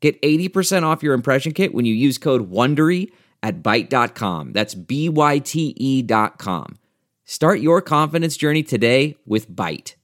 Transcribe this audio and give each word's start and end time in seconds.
Get 0.00 0.20
80% 0.22 0.84
off 0.84 1.02
your 1.02 1.14
impression 1.14 1.52
kit 1.52 1.74
when 1.74 1.84
you 1.84 1.94
use 1.94 2.18
code 2.18 2.50
WONDERY 2.50 3.10
at 3.42 3.62
Byte.com. 3.62 4.52
That's 4.52 4.74
B-Y-T-E 4.74 6.02
dot 6.02 6.38
com. 6.38 6.78
Start 7.24 7.60
your 7.60 7.82
confidence 7.82 8.36
journey 8.36 8.62
today 8.62 9.16
with 9.26 9.50
Byte. 9.50 9.94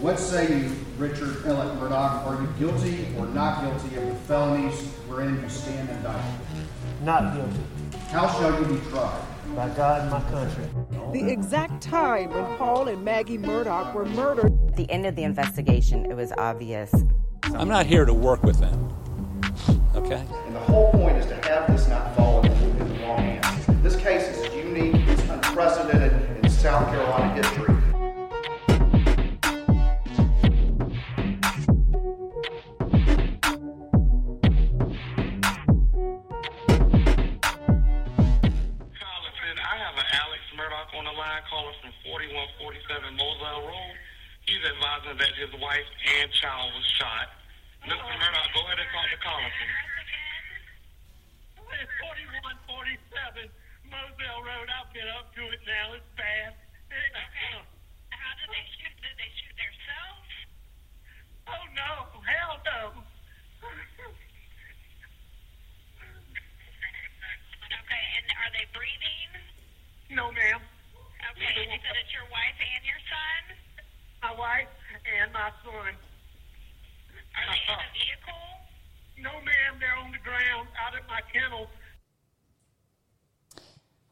What 0.00 0.18
say 0.18 0.58
you, 0.58 0.70
Richard 0.98 1.36
Ellett 1.44 1.78
Murdaugh? 1.78 2.26
Are 2.26 2.42
you 2.42 2.48
guilty 2.58 3.06
or 3.18 3.26
not 3.26 3.62
guilty 3.62 3.96
of 3.96 4.06
the 4.08 4.14
felonies 4.26 4.80
wherein 5.06 5.40
you 5.40 5.48
stand 5.48 5.88
indicted? 5.90 6.40
Not 7.04 7.36
guilty. 7.36 7.60
How 8.08 8.28
shall 8.32 8.60
you 8.60 8.66
be 8.66 8.90
tried? 8.90 9.22
By 9.54 9.68
God 9.70 10.00
and 10.00 10.10
my 10.10 10.20
country. 10.30 10.64
The 11.12 11.30
exact 11.30 11.82
time 11.82 12.30
when 12.30 12.56
Paul 12.56 12.88
and 12.88 13.04
Maggie 13.04 13.36
Murdaugh 13.36 13.92
were 13.92 14.06
murdered. 14.06 14.58
At 14.68 14.76
the 14.76 14.90
end 14.90 15.04
of 15.04 15.14
the 15.14 15.24
investigation, 15.24 16.06
it 16.06 16.16
was 16.16 16.32
obvious. 16.38 16.90
I'm 17.44 17.68
not 17.68 17.84
here 17.84 18.06
to 18.06 18.14
work 18.14 18.42
with 18.44 18.58
them. 18.60 18.88
Okay? 19.94 20.24
And 20.46 20.54
the 20.54 20.60
whole 20.60 20.90
point 20.92 21.18
is 21.18 21.26
to 21.26 21.34
have 21.46 21.70
this 21.70 21.86
not 21.86 22.14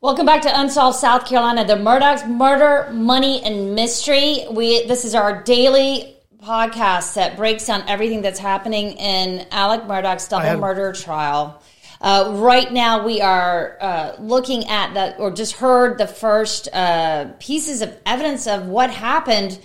Welcome 0.03 0.25
back 0.25 0.41
to 0.43 0.61
Unsolved 0.61 0.97
South 0.97 1.27
Carolina, 1.27 1.67
the 1.67 1.77
Murdaugh's 1.77 2.25
Murder, 2.25 2.91
Money, 2.91 3.43
and 3.43 3.75
Mystery. 3.75 4.47
We 4.51 4.87
this 4.87 5.05
is 5.05 5.15
our 5.15 5.43
daily 5.43 6.17
podcast 6.43 7.17
that 7.17 7.37
breaks 7.37 7.67
down 7.67 7.85
everything 7.87 8.23
that's 8.23 8.39
happening 8.39 8.93
in 8.93 9.47
Alec 9.51 9.83
Murdaugh's 9.83 10.27
double 10.27 10.59
murder 10.59 10.95
trial. 10.95 11.63
Uh, 12.01 12.33
right 12.37 12.73
now, 12.73 13.05
we 13.05 13.21
are 13.21 13.77
uh, 13.79 14.17
looking 14.19 14.67
at 14.69 14.95
that, 14.95 15.21
or 15.21 15.31
just 15.33 15.57
heard 15.57 15.99
the 15.99 16.07
first 16.07 16.71
uh, 16.73 17.27
pieces 17.39 17.83
of 17.83 17.95
evidence 18.07 18.47
of 18.47 18.69
what 18.69 18.89
happened 18.89 19.61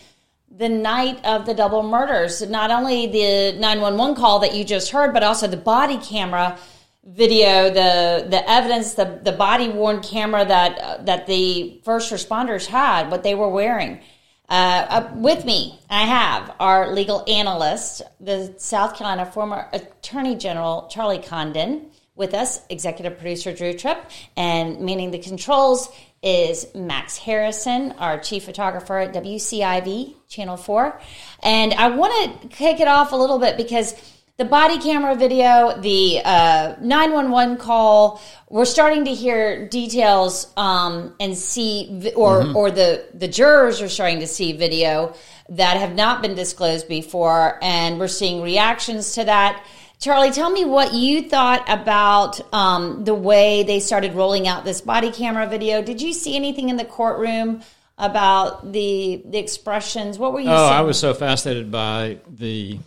the 0.53 0.67
night 0.67 1.23
of 1.23 1.45
the 1.45 1.53
double 1.53 1.81
murders. 1.81 2.41
Not 2.41 2.71
only 2.71 3.07
the 3.07 3.57
911 3.57 4.15
call 4.15 4.39
that 4.39 4.53
you 4.53 4.65
just 4.65 4.91
heard, 4.91 5.13
but 5.13 5.23
also 5.23 5.47
the 5.47 5.55
body 5.55 5.97
camera 5.97 6.59
video, 7.05 7.69
the 7.69 8.25
the 8.27 8.49
evidence, 8.49 8.95
the 8.95 9.19
the 9.23 9.31
body 9.31 9.69
worn 9.69 10.01
camera 10.01 10.45
that 10.45 10.79
uh, 10.79 11.03
that 11.03 11.27
the 11.27 11.79
first 11.83 12.11
responders 12.11 12.65
had, 12.65 13.11
what 13.11 13.23
they 13.23 13.35
were 13.35 13.49
wearing. 13.49 13.99
Uh, 14.47 15.09
with 15.15 15.43
me, 15.43 15.79
I 15.89 16.03
have 16.03 16.55
our 16.59 16.93
legal 16.93 17.23
analyst, 17.27 18.03
the 18.19 18.53
South 18.57 18.95
Carolina 18.95 19.25
former 19.25 19.67
Attorney 19.73 20.35
General 20.35 20.87
Charlie 20.91 21.19
Condon. 21.19 21.91
With 22.17 22.33
us, 22.33 22.61
executive 22.69 23.17
producer 23.17 23.51
Drew 23.51 23.73
Tripp, 23.73 24.09
and 24.37 24.79
manning 24.79 25.11
the 25.11 25.19
controls 25.19 25.89
is 26.23 26.65
Max 26.73 27.17
Harrison, 27.17 27.91
our 27.99 28.19
chief 28.19 28.45
photographer 28.45 28.99
at 28.99 29.13
WCIV 29.13 30.15
Channel 30.29 30.55
4. 30.55 31.01
And 31.43 31.73
I 31.73 31.89
want 31.89 32.41
to 32.41 32.47
kick 32.47 32.79
it 32.79 32.87
off 32.87 33.11
a 33.11 33.17
little 33.17 33.37
bit 33.37 33.57
because 33.57 33.93
the 34.37 34.45
body 34.45 34.77
camera 34.79 35.15
video, 35.15 35.79
the 35.79 36.21
uh, 36.25 36.75
911 36.81 37.57
call, 37.57 38.21
we're 38.49 38.65
starting 38.65 39.05
to 39.05 39.13
hear 39.13 39.67
details 39.69 40.51
um, 40.57 41.15
and 41.21 41.37
see, 41.37 42.11
or, 42.17 42.45
or 42.53 42.69
the, 42.69 43.05
the 43.13 43.29
jurors 43.29 43.81
are 43.81 43.87
starting 43.87 44.19
to 44.19 44.27
see 44.27 44.51
video 44.51 45.13
that 45.47 45.77
have 45.77 45.95
not 45.95 46.21
been 46.21 46.35
disclosed 46.35 46.89
before. 46.89 47.57
And 47.61 47.97
we're 47.97 48.09
seeing 48.09 48.41
reactions 48.41 49.13
to 49.13 49.23
that. 49.23 49.65
Charlie, 49.99 50.31
tell 50.31 50.49
me 50.49 50.65
what 50.65 50.93
you 50.93 51.29
thought 51.29 51.63
about 51.69 52.41
um, 52.53 53.05
the 53.05 53.15
way 53.15 53.63
they 53.63 53.79
started 53.79 54.13
rolling 54.13 54.49
out 54.49 54.65
this 54.65 54.81
body 54.81 55.11
camera 55.11 55.47
video. 55.47 55.81
Did 55.81 56.01
you 56.01 56.11
see 56.11 56.35
anything 56.35 56.67
in 56.67 56.75
the 56.75 56.83
courtroom 56.83 57.61
about 57.97 58.73
the 58.73 59.23
the 59.25 59.37
expressions? 59.37 60.19
What 60.19 60.33
were 60.33 60.41
you? 60.41 60.49
Oh, 60.49 60.67
seeing? 60.67 60.73
I 60.73 60.81
was 60.81 60.99
so 60.99 61.13
fascinated 61.13 61.71
by 61.71 62.17
the. 62.27 62.77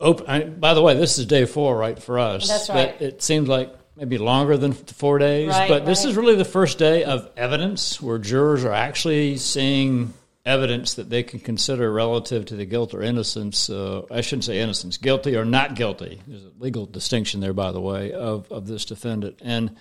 Open, 0.00 0.26
I, 0.26 0.44
by 0.44 0.74
the 0.74 0.82
way, 0.82 0.94
this 0.94 1.18
is 1.18 1.26
day 1.26 1.46
four, 1.46 1.76
right, 1.76 2.00
for 2.00 2.18
us. 2.18 2.48
That's 2.48 2.68
right. 2.68 2.98
But 2.98 3.06
it 3.06 3.22
seems 3.22 3.48
like 3.48 3.74
maybe 3.96 4.18
longer 4.18 4.56
than 4.56 4.72
four 4.72 5.18
days. 5.18 5.48
Right, 5.48 5.68
but 5.68 5.86
this 5.86 6.04
right. 6.04 6.10
is 6.10 6.16
really 6.16 6.34
the 6.34 6.44
first 6.44 6.78
day 6.78 7.04
of 7.04 7.30
evidence 7.36 8.00
where 8.00 8.18
jurors 8.18 8.64
are 8.64 8.72
actually 8.72 9.38
seeing 9.38 10.12
evidence 10.44 10.94
that 10.94 11.10
they 11.10 11.22
can 11.22 11.40
consider 11.40 11.90
relative 11.90 12.44
to 12.46 12.56
the 12.56 12.64
guilt 12.64 12.94
or 12.94 13.02
innocence. 13.02 13.68
Uh, 13.68 14.02
I 14.10 14.20
shouldn't 14.20 14.44
say 14.44 14.60
innocence, 14.60 14.96
guilty 14.96 15.34
or 15.34 15.44
not 15.44 15.74
guilty. 15.74 16.20
There's 16.26 16.44
a 16.44 16.52
legal 16.58 16.86
distinction 16.86 17.40
there, 17.40 17.52
by 17.52 17.72
the 17.72 17.80
way, 17.80 18.12
of, 18.12 18.50
of 18.52 18.66
this 18.66 18.84
defendant. 18.84 19.40
And 19.42 19.76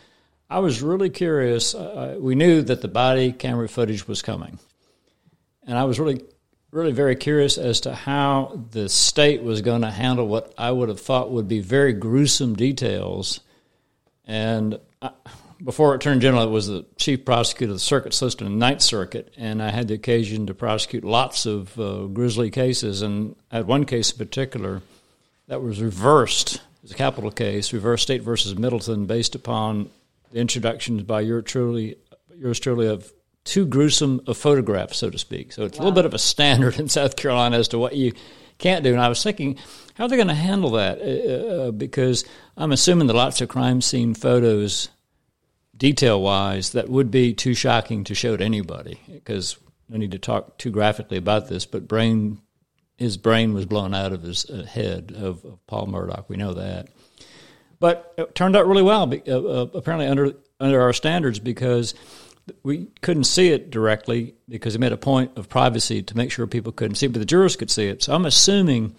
I 0.50 0.60
was 0.60 0.82
really 0.82 1.10
curious. 1.10 1.76
Uh, 1.76 2.18
we 2.20 2.36
knew 2.36 2.62
that 2.64 2.82
the 2.82 2.88
body 2.88 3.32
camera 3.32 3.70
footage 3.70 4.08
was 4.08 4.22
coming. 4.22 4.58
And 5.68 5.78
I 5.78 5.84
was 5.84 6.00
really, 6.00 6.24
really 6.76 6.92
very 6.92 7.16
curious 7.16 7.58
as 7.58 7.80
to 7.80 7.96
how 7.96 8.62
the 8.72 8.90
state 8.90 9.42
was 9.42 9.62
going 9.62 9.82
to 9.82 9.90
handle 9.90 10.28
what 10.28 10.54
I 10.58 10.72
would 10.72 10.90
have 10.90 11.00
thought 11.00 11.32
would 11.32 11.48
be 11.48 11.62
very 11.62 11.94
gruesome 11.94 12.54
details. 12.54 13.40
And 14.26 14.78
I, 15.02 15.12
before 15.64 15.96
Attorney 15.96 16.20
General, 16.20 16.44
it 16.44 16.50
was 16.52 16.68
the 16.68 16.86
chief 16.98 17.24
prosecutor 17.24 17.72
of 17.72 17.78
the 17.78 17.80
circuit 17.80 18.14
system 18.14 18.48
in 18.48 18.60
Ninth 18.60 18.82
Circuit, 18.82 19.34
and 19.38 19.64
I 19.64 19.72
had 19.72 19.88
the 19.88 19.94
occasion 19.94 20.48
to 20.48 20.54
prosecute 20.54 21.06
lots 21.06 21.46
of 21.46 21.80
uh, 21.80 22.08
grisly 22.08 22.52
cases. 22.52 23.02
And 23.02 23.38
I 23.50 23.58
had 23.58 23.68
one 23.68 23.86
case 23.86 24.12
in 24.12 24.18
particular 24.18 24.82
that 25.48 25.62
was 25.62 25.82
reversed. 25.82 26.56
It 26.56 26.62
was 26.82 26.92
a 26.92 26.96
capital 26.96 27.32
case, 27.32 27.72
reversed 27.72 28.04
State 28.04 28.22
versus 28.22 28.58
Middleton, 28.58 29.06
based 29.06 29.34
upon 29.34 29.90
the 30.34 30.40
introductions 30.40 31.04
by 31.04 31.22
your 31.22 31.42
truly, 31.42 31.96
yours 32.38 32.60
truly 32.60 32.88
of 32.88 33.14
too 33.46 33.66
gruesome 33.66 34.22
a 34.28 34.34
photograph, 34.34 34.94
so 34.94 35.10
to 35.10 35.18
speak. 35.18 35.54
So 35.54 35.64
it's 35.64 35.78
a 35.78 35.82
little 35.82 35.94
bit 35.94 36.06
of 36.06 36.14
a 36.14 36.20
standard 36.20 36.80
in 36.80 36.90
South 36.90 37.16
Carolina 37.16 37.58
as 37.58 37.70
to 37.70 37.80
what 37.80 37.96
you 37.96 38.12
can't 38.58 38.84
do. 38.84 38.92
And 38.92 39.02
I 39.02 39.08
was 39.08 39.24
thinking, 39.24 39.58
how 39.94 40.06
are 40.06 40.08
they 40.08 40.18
going 40.18 40.28
to 40.28 40.34
handle 40.34 40.72
that? 40.72 41.00
Uh, 41.00 41.68
uh, 41.68 41.72
because 41.72 42.26
I'm 42.58 42.72
assuming 42.72 43.08
that 43.08 43.14
lots 43.14 43.40
of 43.42 43.50
crime 43.50 43.82
scene 43.82 44.14
photos, 44.14 44.90
detail 45.78 46.22
wise, 46.22 46.72
that 46.72 46.90
would 46.90 47.12
be 47.12 47.34
too 47.34 47.54
shocking 47.54 48.04
to 48.06 48.16
show 48.16 48.36
to 48.36 48.44
anybody. 48.44 49.00
Because 49.08 49.58
no 49.90 49.98
need 49.98 50.12
to 50.12 50.20
talk 50.20 50.58
too 50.58 50.72
graphically 50.72 51.18
about 51.18 51.48
this, 51.48 51.66
but 51.66 51.88
brain, 51.88 52.42
his 52.98 53.18
brain 53.18 53.54
was 53.54 53.66
blown 53.66 53.94
out 53.94 54.12
of 54.12 54.24
his 54.24 54.50
uh, 54.50 54.64
head 54.64 55.14
of, 55.16 55.46
of 55.46 55.66
Paul 55.68 55.88
Murdaugh. 55.88 56.26
We 56.28 56.38
know 56.38 56.56
that. 56.56 56.88
But 57.80 58.14
it 58.18 58.34
turned 58.34 58.56
out 58.56 58.68
really 58.68 58.82
well, 58.82 59.04
uh, 59.04 59.32
uh, 59.32 59.68
apparently 59.74 60.08
under 60.08 60.34
under 60.60 60.82
our 60.82 60.94
standards, 60.94 61.40
because 61.40 61.94
we 62.64 62.88
couldn't 63.02 63.24
see 63.24 63.50
it 63.50 63.72
directly 63.72 64.36
because 64.48 64.74
they 64.74 64.80
made 64.80 64.92
a 64.92 64.98
point 64.98 65.32
of 65.36 65.50
privacy 65.50 66.04
to 66.04 66.18
make 66.18 66.32
sure 66.32 66.46
people 66.48 66.72
couldn't 66.72 66.96
see, 66.96 67.08
it, 67.08 67.14
but 67.14 67.20
the 67.20 67.26
jurors 67.26 67.56
could 67.56 67.72
see 67.72 67.88
it. 67.88 68.04
So 68.04 68.14
I'm 68.14 68.26
assuming 68.26 68.96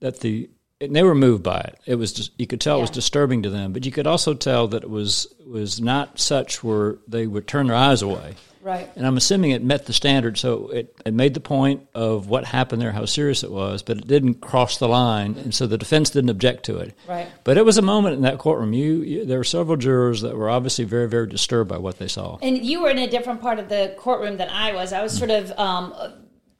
that 0.00 0.20
the 0.20 0.48
and 0.80 0.94
they 0.94 1.02
were 1.02 1.14
moved 1.14 1.42
by 1.42 1.60
it. 1.60 1.78
It 1.86 1.94
was 1.94 2.12
just, 2.12 2.38
you 2.38 2.46
could 2.46 2.60
tell 2.60 2.78
it 2.78 2.82
was 2.82 2.90
disturbing 2.90 3.42
to 3.44 3.50
them, 3.50 3.72
but 3.72 3.86
you 3.86 3.92
could 3.92 4.06
also 4.06 4.34
tell 4.34 4.68
that 4.68 4.82
it 4.82 4.90
was 4.90 5.26
was 5.46 5.80
not 5.80 6.18
such 6.18 6.62
where 6.62 6.96
they 7.08 7.26
would 7.26 7.46
turn 7.46 7.68
their 7.68 7.76
eyes 7.76 8.02
away. 8.02 8.34
Right. 8.66 8.90
And 8.96 9.06
I'm 9.06 9.16
assuming 9.16 9.52
it 9.52 9.62
met 9.62 9.86
the 9.86 9.92
standard, 9.92 10.36
so 10.36 10.70
it, 10.70 10.92
it 11.06 11.14
made 11.14 11.34
the 11.34 11.40
point 11.40 11.86
of 11.94 12.26
what 12.26 12.44
happened 12.44 12.82
there, 12.82 12.90
how 12.90 13.04
serious 13.04 13.44
it 13.44 13.52
was, 13.52 13.84
but 13.84 13.98
it 13.98 14.08
didn't 14.08 14.40
cross 14.40 14.78
the 14.78 14.88
line, 14.88 15.36
and 15.36 15.54
so 15.54 15.68
the 15.68 15.78
defense 15.78 16.10
didn't 16.10 16.30
object 16.30 16.64
to 16.64 16.78
it. 16.78 16.92
Right. 17.06 17.28
But 17.44 17.58
it 17.58 17.64
was 17.64 17.78
a 17.78 17.82
moment 17.82 18.16
in 18.16 18.22
that 18.22 18.38
courtroom. 18.38 18.72
You, 18.72 19.02
you 19.02 19.24
there 19.24 19.38
were 19.38 19.44
several 19.44 19.76
jurors 19.76 20.22
that 20.22 20.36
were 20.36 20.50
obviously 20.50 20.84
very, 20.84 21.08
very 21.08 21.28
disturbed 21.28 21.70
by 21.70 21.78
what 21.78 22.00
they 22.00 22.08
saw. 22.08 22.38
And 22.42 22.58
you 22.58 22.82
were 22.82 22.90
in 22.90 22.98
a 22.98 23.08
different 23.08 23.40
part 23.40 23.60
of 23.60 23.68
the 23.68 23.94
courtroom 23.96 24.36
than 24.36 24.48
I 24.48 24.72
was. 24.72 24.92
I 24.92 25.00
was 25.00 25.16
sort 25.16 25.30
of 25.30 25.56
um, 25.56 25.94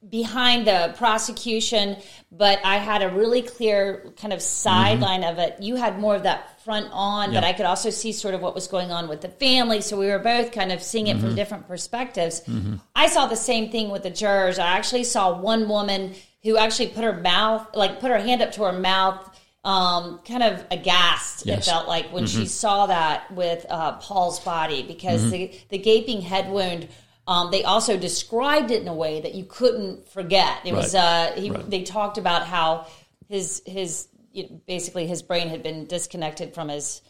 behind 0.07 0.67
the 0.67 0.93
prosecution, 0.97 1.97
but 2.31 2.59
I 2.63 2.77
had 2.77 3.01
a 3.01 3.09
really 3.09 3.41
clear 3.41 4.13
kind 4.17 4.31
of 4.31 4.39
mm-hmm. 4.39 4.45
sideline 4.45 5.23
of 5.23 5.39
it. 5.39 5.57
You 5.59 5.75
had 5.75 5.99
more 5.99 6.15
of 6.15 6.23
that 6.23 6.61
front 6.63 6.89
on, 6.91 7.33
but 7.33 7.43
I 7.43 7.53
could 7.53 7.65
also 7.65 7.89
see 7.89 8.11
sort 8.11 8.33
of 8.33 8.41
what 8.41 8.53
was 8.53 8.67
going 8.67 8.91
on 8.91 9.07
with 9.07 9.21
the 9.21 9.29
family. 9.29 9.81
So 9.81 9.97
we 9.97 10.07
were 10.07 10.19
both 10.19 10.51
kind 10.51 10.71
of 10.71 10.83
seeing 10.83 11.07
it 11.07 11.17
from 11.17 11.29
mm-hmm. 11.29 11.35
different 11.35 11.67
perspectives. 11.67 12.41
Mm-hmm. 12.41 12.75
I 12.95 13.07
saw 13.07 13.25
the 13.25 13.35
same 13.35 13.71
thing 13.71 13.89
with 13.89 14.03
the 14.03 14.09
jurors. 14.09 14.59
I 14.59 14.67
actually 14.67 15.03
saw 15.03 15.39
one 15.39 15.67
woman 15.67 16.13
who 16.43 16.57
actually 16.57 16.89
put 16.89 17.03
her 17.03 17.19
mouth, 17.19 17.67
like 17.75 17.99
put 17.99 18.11
her 18.11 18.19
hand 18.19 18.41
up 18.41 18.51
to 18.53 18.63
her 18.63 18.73
mouth. 18.73 19.33
Um, 19.65 20.21
kind 20.25 20.43
of 20.43 20.63
aghast. 20.71 21.45
It 21.45 21.61
felt 21.65 21.89
like 21.89 22.13
when 22.13 22.25
she 22.25 22.45
saw 22.45 22.85
that 22.85 23.29
with 23.33 23.65
uh, 23.69 23.97
Paul's 23.97 24.39
body 24.39 24.81
because 24.81 25.29
the 25.29 25.51
the 25.67 25.77
gaping 25.77 26.21
head 26.21 26.49
wound. 26.49 26.87
Um, 27.27 27.51
they 27.51 27.63
also 27.63 27.97
described 27.97 28.71
it 28.71 28.81
in 28.81 28.87
a 28.87 28.93
way 28.93 29.19
that 29.19 29.35
you 29.35 29.43
couldn't 29.43 30.07
forget. 30.07 30.59
It 30.65 30.73
was 30.73 30.95
uh, 30.95 31.33
he, 31.35 31.51
Right. 31.51 31.69
they 31.69 31.83
talked 31.83 32.17
about 32.17 32.47
how 32.47 32.87
his 33.27 33.61
his 33.65 34.07
you 34.31 34.43
know, 34.43 34.61
basically 34.65 35.07
his 35.07 35.21
brain 35.21 35.49
had 35.49 35.61
been 35.61 35.85
disconnected 35.87 36.53
from 36.53 36.69
his 36.69 37.01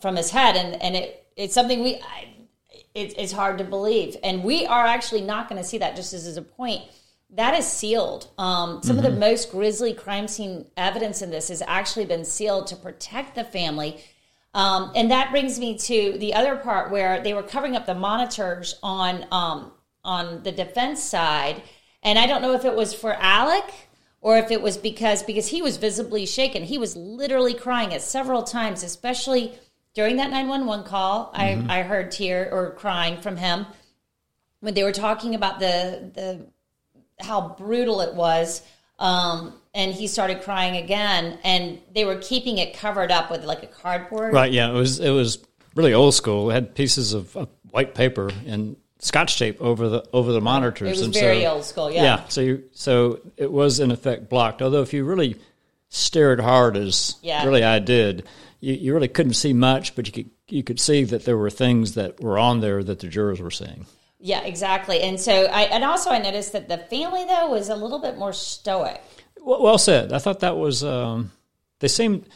from 0.00 0.16
his 0.16 0.30
head, 0.30 0.56
and 0.56 0.80
and 0.82 0.94
it 0.96 1.26
it's 1.36 1.54
something 1.54 1.82
we 1.82 1.94
I, 1.96 2.28
it, 2.94 3.14
it's 3.16 3.32
hard 3.32 3.58
to 3.58 3.64
believe, 3.64 4.16
and 4.22 4.44
we 4.44 4.66
are 4.66 4.84
actually 4.86 5.22
not 5.22 5.48
going 5.48 5.60
to 5.60 5.66
see 5.66 5.78
that. 5.78 5.96
Just 5.96 6.12
as, 6.12 6.26
as 6.26 6.36
a 6.36 6.42
point, 6.42 6.82
that 7.30 7.54
is 7.54 7.66
sealed. 7.66 8.28
Um, 8.36 8.82
some 8.82 8.98
of 8.98 9.04
the 9.04 9.10
most 9.10 9.50
grisly 9.50 9.94
crime 9.94 10.28
scene 10.28 10.66
evidence 10.76 11.22
in 11.22 11.30
this 11.30 11.48
has 11.48 11.62
actually 11.66 12.04
been 12.04 12.26
sealed 12.26 12.66
to 12.66 12.76
protect 12.76 13.34
the 13.36 13.44
family. 13.44 14.04
Um, 14.54 14.92
and 14.94 15.10
that 15.10 15.30
brings 15.30 15.58
me 15.58 15.78
to 15.78 16.16
the 16.18 16.34
other 16.34 16.56
part 16.56 16.90
where 16.90 17.22
they 17.22 17.32
were 17.32 17.42
covering 17.42 17.74
up 17.74 17.86
the 17.86 17.94
monitors 17.94 18.78
on 18.82 19.26
um, 19.30 19.72
on 20.04 20.42
the 20.42 20.52
defense 20.52 21.02
side, 21.02 21.62
and 22.02 22.18
I 22.18 22.26
don't 22.26 22.42
know 22.42 22.52
if 22.52 22.64
it 22.64 22.74
was 22.74 22.92
for 22.92 23.14
Alec 23.14 23.64
or 24.20 24.36
if 24.36 24.50
it 24.50 24.60
was 24.60 24.76
because 24.76 25.22
because 25.22 25.48
he 25.48 25.62
was 25.62 25.78
visibly 25.78 26.26
shaken. 26.26 26.64
He 26.64 26.78
was 26.78 26.96
literally 26.96 27.54
crying 27.54 27.94
at 27.94 28.02
several 28.02 28.42
times, 28.42 28.82
especially 28.82 29.54
during 29.94 30.16
that 30.16 30.30
nine 30.30 30.48
one 30.48 30.66
one 30.66 30.84
call. 30.84 31.30
I 31.34 31.64
I 31.68 31.82
heard 31.82 32.10
tear 32.10 32.50
or 32.52 32.72
crying 32.72 33.20
from 33.20 33.38
him 33.38 33.66
when 34.60 34.74
they 34.74 34.84
were 34.84 34.92
talking 34.92 35.34
about 35.34 35.60
the 35.60 36.10
the 36.14 37.24
how 37.24 37.56
brutal 37.58 38.00
it 38.00 38.14
was. 38.14 38.62
Um, 38.98 39.54
and 39.74 39.92
he 39.92 40.06
started 40.06 40.42
crying 40.42 40.76
again, 40.76 41.38
and 41.44 41.78
they 41.94 42.04
were 42.04 42.16
keeping 42.16 42.58
it 42.58 42.74
covered 42.74 43.10
up 43.10 43.30
with 43.30 43.44
like 43.44 43.62
a 43.62 43.66
cardboard. 43.66 44.32
Right. 44.34 44.52
Yeah. 44.52 44.70
It 44.70 44.74
was 44.74 45.00
it 45.00 45.10
was 45.10 45.38
really 45.74 45.94
old 45.94 46.14
school. 46.14 46.50
It 46.50 46.54
had 46.54 46.74
pieces 46.74 47.14
of, 47.14 47.34
of 47.36 47.48
white 47.70 47.94
paper 47.94 48.30
and 48.46 48.76
scotch 48.98 49.38
tape 49.38 49.60
over 49.60 49.88
the 49.88 50.08
over 50.12 50.32
the 50.32 50.40
monitors. 50.40 50.88
It 50.88 50.90
was 50.90 51.00
and 51.02 51.14
very 51.14 51.42
so, 51.42 51.52
old 51.54 51.64
school, 51.64 51.90
yeah. 51.90 52.02
Yeah. 52.02 52.24
So 52.28 52.40
you, 52.40 52.64
so 52.72 53.20
it 53.36 53.50
was 53.50 53.80
in 53.80 53.90
effect 53.90 54.28
blocked. 54.28 54.62
Although 54.62 54.82
if 54.82 54.92
you 54.92 55.04
really 55.04 55.36
stared 55.88 56.40
hard, 56.40 56.76
as 56.76 57.16
Yeah. 57.22 57.44
really 57.44 57.64
I 57.64 57.78
did, 57.78 58.26
you, 58.60 58.74
you 58.74 58.94
really 58.94 59.08
couldn't 59.08 59.34
see 59.34 59.52
much, 59.52 59.94
but 59.94 60.06
you 60.06 60.12
could 60.12 60.30
you 60.48 60.62
could 60.62 60.80
see 60.80 61.04
that 61.04 61.24
there 61.24 61.36
were 61.38 61.50
things 61.50 61.94
that 61.94 62.20
were 62.20 62.38
on 62.38 62.60
there 62.60 62.82
that 62.82 62.98
the 63.00 63.08
jurors 63.08 63.40
were 63.40 63.50
seeing. 63.50 63.86
Yeah, 64.20 64.42
exactly. 64.42 65.00
And 65.00 65.18
so 65.18 65.46
I 65.46 65.62
and 65.62 65.82
also 65.82 66.10
I 66.10 66.18
noticed 66.18 66.52
that 66.52 66.68
the 66.68 66.78
family 66.78 67.24
though 67.24 67.50
was 67.50 67.68
a 67.70 67.74
little 67.74 67.98
bit 67.98 68.18
more 68.18 68.32
stoic. 68.32 69.02
Well, 69.44 69.62
well 69.62 69.78
said. 69.78 70.12
I 70.12 70.18
thought 70.18 70.40
that 70.40 70.56
was. 70.56 70.84
Um, 70.84 71.32
they 71.80 71.88
seemed 71.88 72.26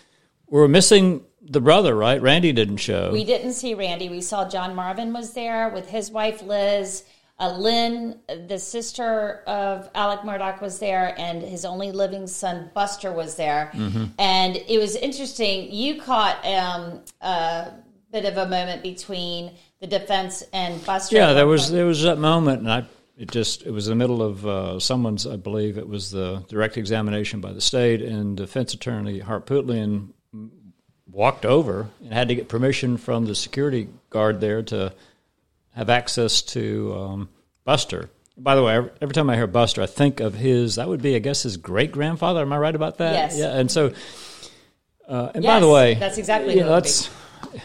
we 0.49 0.61
were 0.61 0.69
missing 0.69 1.25
the 1.41 1.61
brother, 1.61 1.95
right? 1.95 2.21
Randy 2.21 2.53
didn't 2.53 2.79
show. 2.79 3.11
We 3.13 3.25
didn't 3.25 3.53
see 3.53 3.75
Randy. 3.75 4.09
We 4.09 4.21
saw 4.21 4.49
John 4.49 4.75
Marvin 4.75 5.13
was 5.13 5.33
there 5.33 5.69
with 5.71 5.89
his 5.89 6.11
wife 6.11 6.43
Liz. 6.43 7.05
Uh, 7.39 7.55
Lynn, 7.59 8.19
the 8.49 8.59
sister 8.59 9.43
of 9.47 9.91
Alec 9.95 10.21
Murdaugh, 10.21 10.59
was 10.63 10.79
there, 10.79 11.15
and 11.19 11.43
his 11.43 11.67
only 11.67 11.93
living 11.93 12.27
son 12.27 12.71
Buster 12.73 13.13
was 13.13 13.35
there. 13.35 13.71
Mm-hmm. 13.75 14.05
And 14.19 14.57
it 14.57 14.79
was 14.79 14.97
interesting. 14.97 15.71
You 15.71 16.01
caught 16.01 16.43
um, 16.47 17.03
a 17.21 17.73
bit 18.11 18.25
of 18.25 18.39
a 18.39 18.49
moment 18.49 18.83
between 18.83 19.53
the 19.81 19.87
defense 19.87 20.45
and 20.55 20.83
Buster. 20.87 21.17
Yeah, 21.17 21.35
there 21.35 21.47
was 21.47 21.71
there 21.71 21.85
was 21.85 22.03
that 22.05 22.17
moment, 22.17 22.61
and 22.61 22.73
I 22.73 22.87
it 23.17 23.31
just 23.31 23.65
it 23.65 23.71
was 23.71 23.89
in 23.89 23.93
the 23.93 23.97
middle 23.97 24.23
of 24.23 24.47
uh, 24.47 24.79
someone's, 24.79 25.27
I 25.27 25.37
believe 25.37 25.79
it 25.79 25.89
was 25.89 26.11
the 26.11 26.45
direct 26.49 26.77
examination 26.77 27.41
by 27.41 27.53
the 27.53 27.61
state, 27.61 28.03
and 28.03 28.37
defense 28.37 28.75
attorney 28.75 29.21
Harpootlian 29.21 30.11
walked 31.11 31.47
over 31.47 31.89
and 32.03 32.13
had 32.13 32.29
to 32.29 32.35
get 32.35 32.49
permission 32.49 32.99
from 32.99 33.25
the 33.25 33.35
security 33.35 33.89
guard 34.11 34.41
there 34.41 34.63
to 34.63 34.93
have 35.75 35.89
access 35.89 36.43
to 36.43 36.95
um, 36.95 37.29
Buster. 37.65 38.11
By 38.37 38.55
the 38.55 38.63
way, 38.63 38.75
every, 39.01 39.15
time 39.15 39.31
I 39.31 39.37
hear 39.37 39.47
Buster, 39.47 39.81
I 39.81 39.87
think 39.87 40.21
of 40.21 40.35
his. 40.35 40.75
That 40.75 40.89
would 40.89 41.01
be, 41.01 41.17
I 41.17 41.21
guess, 41.21 41.45
his 41.45 41.57
great 41.57 41.93
grandfather. 41.93 42.43
Am 42.43 42.53
I 42.53 42.59
right 42.59 42.75
about 42.75 42.99
that? 42.99 43.15
Yes. 43.15 43.39
Yeah, 43.39 43.57
and 43.57 43.71
so. 43.71 43.95
Uh, 45.09 45.31
and 45.35 45.43
by 45.43 45.61
the 45.61 45.71
way, 45.71 45.95
that's 45.95 46.19
exactly 46.19 46.55
you 46.55 46.61
who 46.61 46.67
know, 46.67 46.73
it 46.73 46.75
would 46.75 46.85
be. 46.85 46.91
that's 46.91 47.11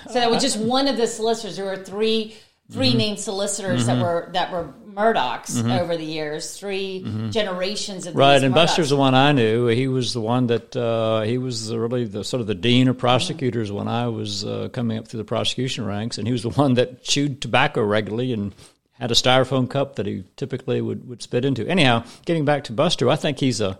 So 0.07 0.13
that 0.13 0.29
was 0.29 0.41
just 0.41 0.57
one 0.57 0.87
of 0.87 0.95
the 0.95 1.07
solicitors. 1.07 1.57
There 1.57 1.65
were 1.65 1.83
three 1.83 2.37
3 2.71 2.87
Mm-hmm. 2.87 2.97
named 2.97 3.19
solicitors 3.19 3.85
that 3.87 4.01
were 4.01 4.29
that 4.31 4.51
were 4.51 4.73
Murdaughs 4.93 5.79
over 5.79 5.95
the 5.97 6.03
years. 6.03 6.57
3 6.57 7.29
generations 7.31 8.05
of 8.05 8.11
Mm-hmm. 8.11 8.19
Right, 8.19 8.43
and 8.43 8.53
Buster's 8.53 8.89
the 8.89 8.97
one 8.97 9.15
I 9.15 9.31
knew. 9.31 9.67
He 9.67 9.87
was 9.87 10.13
the 10.13 10.21
one 10.21 10.47
that 10.47 10.75
uh, 10.75 11.21
he 11.21 11.37
was 11.37 11.67
the, 11.67 11.79
really 11.79 12.05
the 12.05 12.23
sort 12.23 12.41
of 12.41 12.47
the 12.47 12.55
dean 12.55 12.87
of 12.87 12.97
prosecutors 12.97 13.71
when 13.71 13.87
I 13.87 14.07
was 14.07 14.45
uh, 14.45 14.69
coming 14.73 14.97
up 14.97 15.07
through 15.07 15.19
the 15.19 15.23
prosecution 15.25 15.85
ranks, 15.85 16.17
and 16.17 16.27
he 16.27 16.31
was 16.31 16.43
the 16.43 16.49
one 16.49 16.73
that 16.75 17.03
chewed 17.03 17.41
tobacco 17.41 17.81
regularly 17.83 18.33
and 18.33 18.53
had 18.93 19.11
a 19.11 19.15
styrofoam 19.15 19.69
cup 19.69 19.95
that 19.95 20.05
he 20.05 20.23
typically 20.35 20.79
would, 20.81 21.07
would 21.07 21.21
spit 21.23 21.43
into. 21.45 21.67
Anyhow, 21.67 22.03
getting 22.25 22.45
back 22.45 22.65
to 22.65 22.73
Buster, 22.73 23.09
I 23.09 23.15
think 23.15 23.39
he's 23.39 23.59
a 23.61 23.79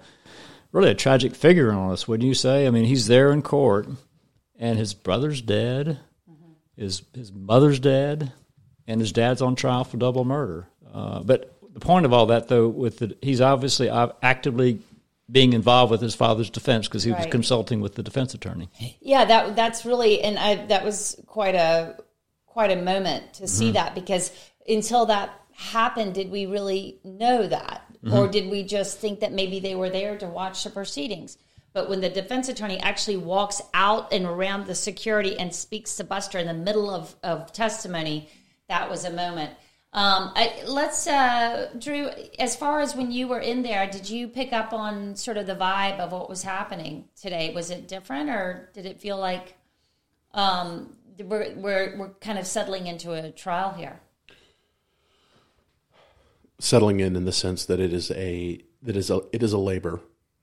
really 0.71 0.89
a 0.89 0.95
tragic 0.95 1.35
figure 1.35 1.69
in 1.69 1.75
all 1.75 1.91
this. 1.91 2.07
Wouldn't 2.07 2.27
you 2.27 2.33
say? 2.33 2.65
I 2.65 2.71
mean, 2.71 2.85
he's 2.85 3.07
there 3.07 3.31
in 3.31 3.41
court, 3.41 3.87
and 4.57 4.79
his 4.79 4.93
brother's 4.93 5.41
dead, 5.41 5.99
his 6.75 7.03
his 7.13 7.31
mother's 7.31 7.79
dead, 7.79 8.31
and 8.87 8.99
his 8.99 9.11
dad's 9.11 9.41
on 9.41 9.55
trial 9.55 9.83
for 9.83 9.97
double 9.97 10.25
murder. 10.25 10.67
Uh, 10.93 11.21
but 11.23 11.53
the 11.73 11.79
point 11.79 12.05
of 12.05 12.13
all 12.13 12.25
that, 12.27 12.47
though, 12.47 12.67
with 12.67 12.99
the, 12.99 13.15
he's 13.21 13.41
obviously 13.41 13.89
uh, 13.89 14.09
actively 14.21 14.79
being 15.31 15.53
involved 15.53 15.91
with 15.91 16.01
his 16.01 16.13
father's 16.13 16.49
defense 16.49 16.87
because 16.87 17.03
he 17.03 17.11
was 17.11 17.25
consulting 17.27 17.79
with 17.79 17.95
the 17.95 18.03
defense 18.03 18.33
attorney. 18.33 18.69
Yeah, 18.99 19.23
that 19.25 19.55
that's 19.55 19.85
really 19.85 20.21
and 20.21 20.37
I 20.37 20.65
that 20.65 20.83
was 20.83 21.21
quite 21.25 21.55
a 21.55 21.95
quite 22.45 22.71
a 22.71 22.75
moment 22.81 23.35
to 23.35 23.43
Mm-hmm. 23.43 23.47
see 23.47 23.71
that 23.71 23.95
because 23.95 24.31
until 24.67 25.05
that 25.05 25.29
happened, 25.53 26.15
did 26.15 26.29
we 26.31 26.45
really 26.47 26.99
know 27.03 27.47
that, 27.47 27.85
Mm-hmm. 28.03 28.17
or 28.17 28.27
did 28.27 28.49
we 28.49 28.63
just 28.63 28.97
think 28.99 29.19
that 29.21 29.31
maybe 29.31 29.59
they 29.59 29.75
were 29.75 29.89
there 29.89 30.17
to 30.17 30.25
watch 30.27 30.63
the 30.63 30.69
proceedings? 30.71 31.37
But 31.71 31.87
when 31.87 32.01
the 32.01 32.09
defense 32.09 32.49
attorney 32.49 32.79
actually 32.79 33.17
walks 33.17 33.61
out 33.73 34.11
and 34.11 34.25
around 34.25 34.65
the 34.65 34.75
security 34.75 35.37
and 35.39 35.53
speaks 35.55 35.95
to 35.97 36.03
Buster 36.03 36.37
in 36.39 36.47
the 36.47 36.53
middle 36.53 36.89
of, 36.89 37.15
of 37.23 37.53
testimony, 37.53 38.27
that 38.67 38.89
was 38.89 39.05
a 39.05 39.11
moment. 39.11 39.51
Um, 39.93 40.31
I, 40.35 40.63
let's, 40.65 41.05
uh, 41.05 41.69
Drew, 41.77 42.09
as 42.39 42.55
far 42.55 42.79
as 42.79 42.95
when 42.95 43.11
you 43.11 43.27
were 43.27 43.39
in 43.39 43.61
there, 43.61 43.89
did 43.89 44.09
you 44.09 44.27
pick 44.27 44.53
up 44.53 44.71
on 44.71 45.15
sort 45.15 45.35
of 45.35 45.47
the 45.47 45.55
vibe 45.55 45.99
of 45.99 46.13
what 46.13 46.29
was 46.29 46.43
happening 46.43 47.09
today? 47.19 47.53
Was 47.53 47.71
it 47.71 47.89
different 47.89 48.29
or 48.29 48.69
did 48.73 48.85
it 48.85 49.01
feel 49.01 49.17
like 49.17 49.57
um, 50.33 50.95
we're, 51.19 51.53
we're, 51.55 51.97
we're 51.97 52.09
kind 52.21 52.39
of 52.39 52.47
settling 52.47 52.87
into 52.87 53.11
a 53.11 53.31
trial 53.31 53.73
here? 53.73 53.99
settling 56.61 56.99
in 56.99 57.15
in 57.15 57.25
the 57.25 57.31
sense 57.31 57.65
that 57.65 57.79
it 57.79 57.91
is 57.91 58.11
a 58.11 58.61
that 58.81 58.95
is 58.95 59.09
a 59.09 59.21
it 59.33 59.43
is 59.43 59.53
a 59.53 59.57
labor. 59.57 59.99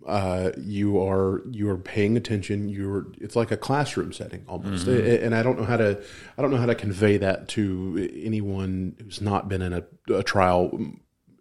Uh, 0.06 0.52
you 0.56 1.02
are 1.02 1.42
you 1.50 1.68
are 1.68 1.76
paying 1.76 2.16
attention. 2.16 2.68
You're 2.68 3.06
it's 3.20 3.34
like 3.34 3.50
a 3.50 3.56
classroom 3.56 4.12
setting 4.12 4.44
almost, 4.48 4.86
mm-hmm. 4.86 5.06
A- 5.06 5.24
and 5.24 5.34
I 5.34 5.42
don't 5.42 5.58
know 5.58 5.64
how 5.64 5.76
to 5.76 6.00
I 6.36 6.42
don't 6.42 6.50
know 6.50 6.56
how 6.56 6.66
to 6.66 6.74
convey 6.74 7.16
that 7.16 7.48
to 7.48 8.08
anyone 8.14 8.96
who's 9.02 9.20
not 9.20 9.48
been 9.48 9.60
in 9.60 9.72
a, 9.72 9.84
a 10.14 10.22
trial. 10.22 10.70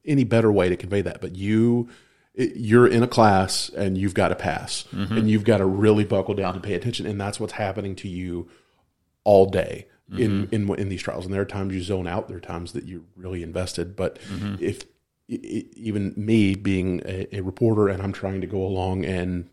Any 0.04 0.24
better 0.24 0.52
way 0.52 0.70
to 0.70 0.76
convey 0.76 1.02
that? 1.02 1.22
But 1.22 1.36
you 1.36 1.90
you're 2.34 2.88
in 2.88 3.04
a 3.04 3.08
class 3.08 3.70
and 3.70 3.98
you've 3.98 4.14
got 4.14 4.30
to 4.30 4.36
pass, 4.36 4.86
mm-hmm. 4.92 5.18
and 5.18 5.30
you've 5.30 5.44
got 5.44 5.58
to 5.58 5.66
really 5.66 6.04
buckle 6.04 6.34
down 6.34 6.56
and 6.56 6.64
pay 6.64 6.74
attention, 6.74 7.06
and 7.06 7.20
that's 7.22 7.40
what's 7.40 7.54
happening 7.54 7.96
to 7.98 8.08
you 8.08 8.50
all 9.24 9.46
day 9.46 9.88
in, 10.12 10.48
mm-hmm. 10.48 10.54
in 10.54 10.80
in 10.80 10.90
these 10.90 11.02
trials. 11.02 11.26
And 11.26 11.34
there 11.34 11.42
are 11.42 11.46
times 11.46 11.74
you 11.74 11.82
zone 11.82 12.08
out. 12.08 12.28
There 12.28 12.38
are 12.38 12.42
times 12.42 12.74
that 12.74 12.86
you're 12.86 13.02
really 13.16 13.44
invested. 13.44 13.96
But 13.96 14.20
if 14.60 14.84
e- 14.84 14.86
e- 14.86 14.90
even 15.28 16.14
me 16.16 16.56
being 16.56 17.02
a, 17.06 17.38
a 17.38 17.42
reporter 17.42 17.88
and 17.90 18.02
I'm 18.02 18.14
trying 18.14 18.42
to 18.42 18.48
go 18.48 18.62
along 18.64 19.06
and 19.06 19.50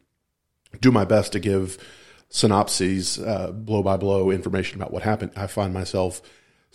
do 0.80 0.90
my 0.92 1.04
best 1.04 1.32
to 1.32 1.40
give 1.40 1.78
synopses, 2.28 3.18
uh, 3.18 3.50
blow 3.52 3.82
by 3.82 3.96
blow 3.96 4.30
information 4.30 4.76
about 4.80 4.92
what 4.92 5.02
happened. 5.02 5.32
I 5.36 5.46
find 5.46 5.72
myself 5.74 6.22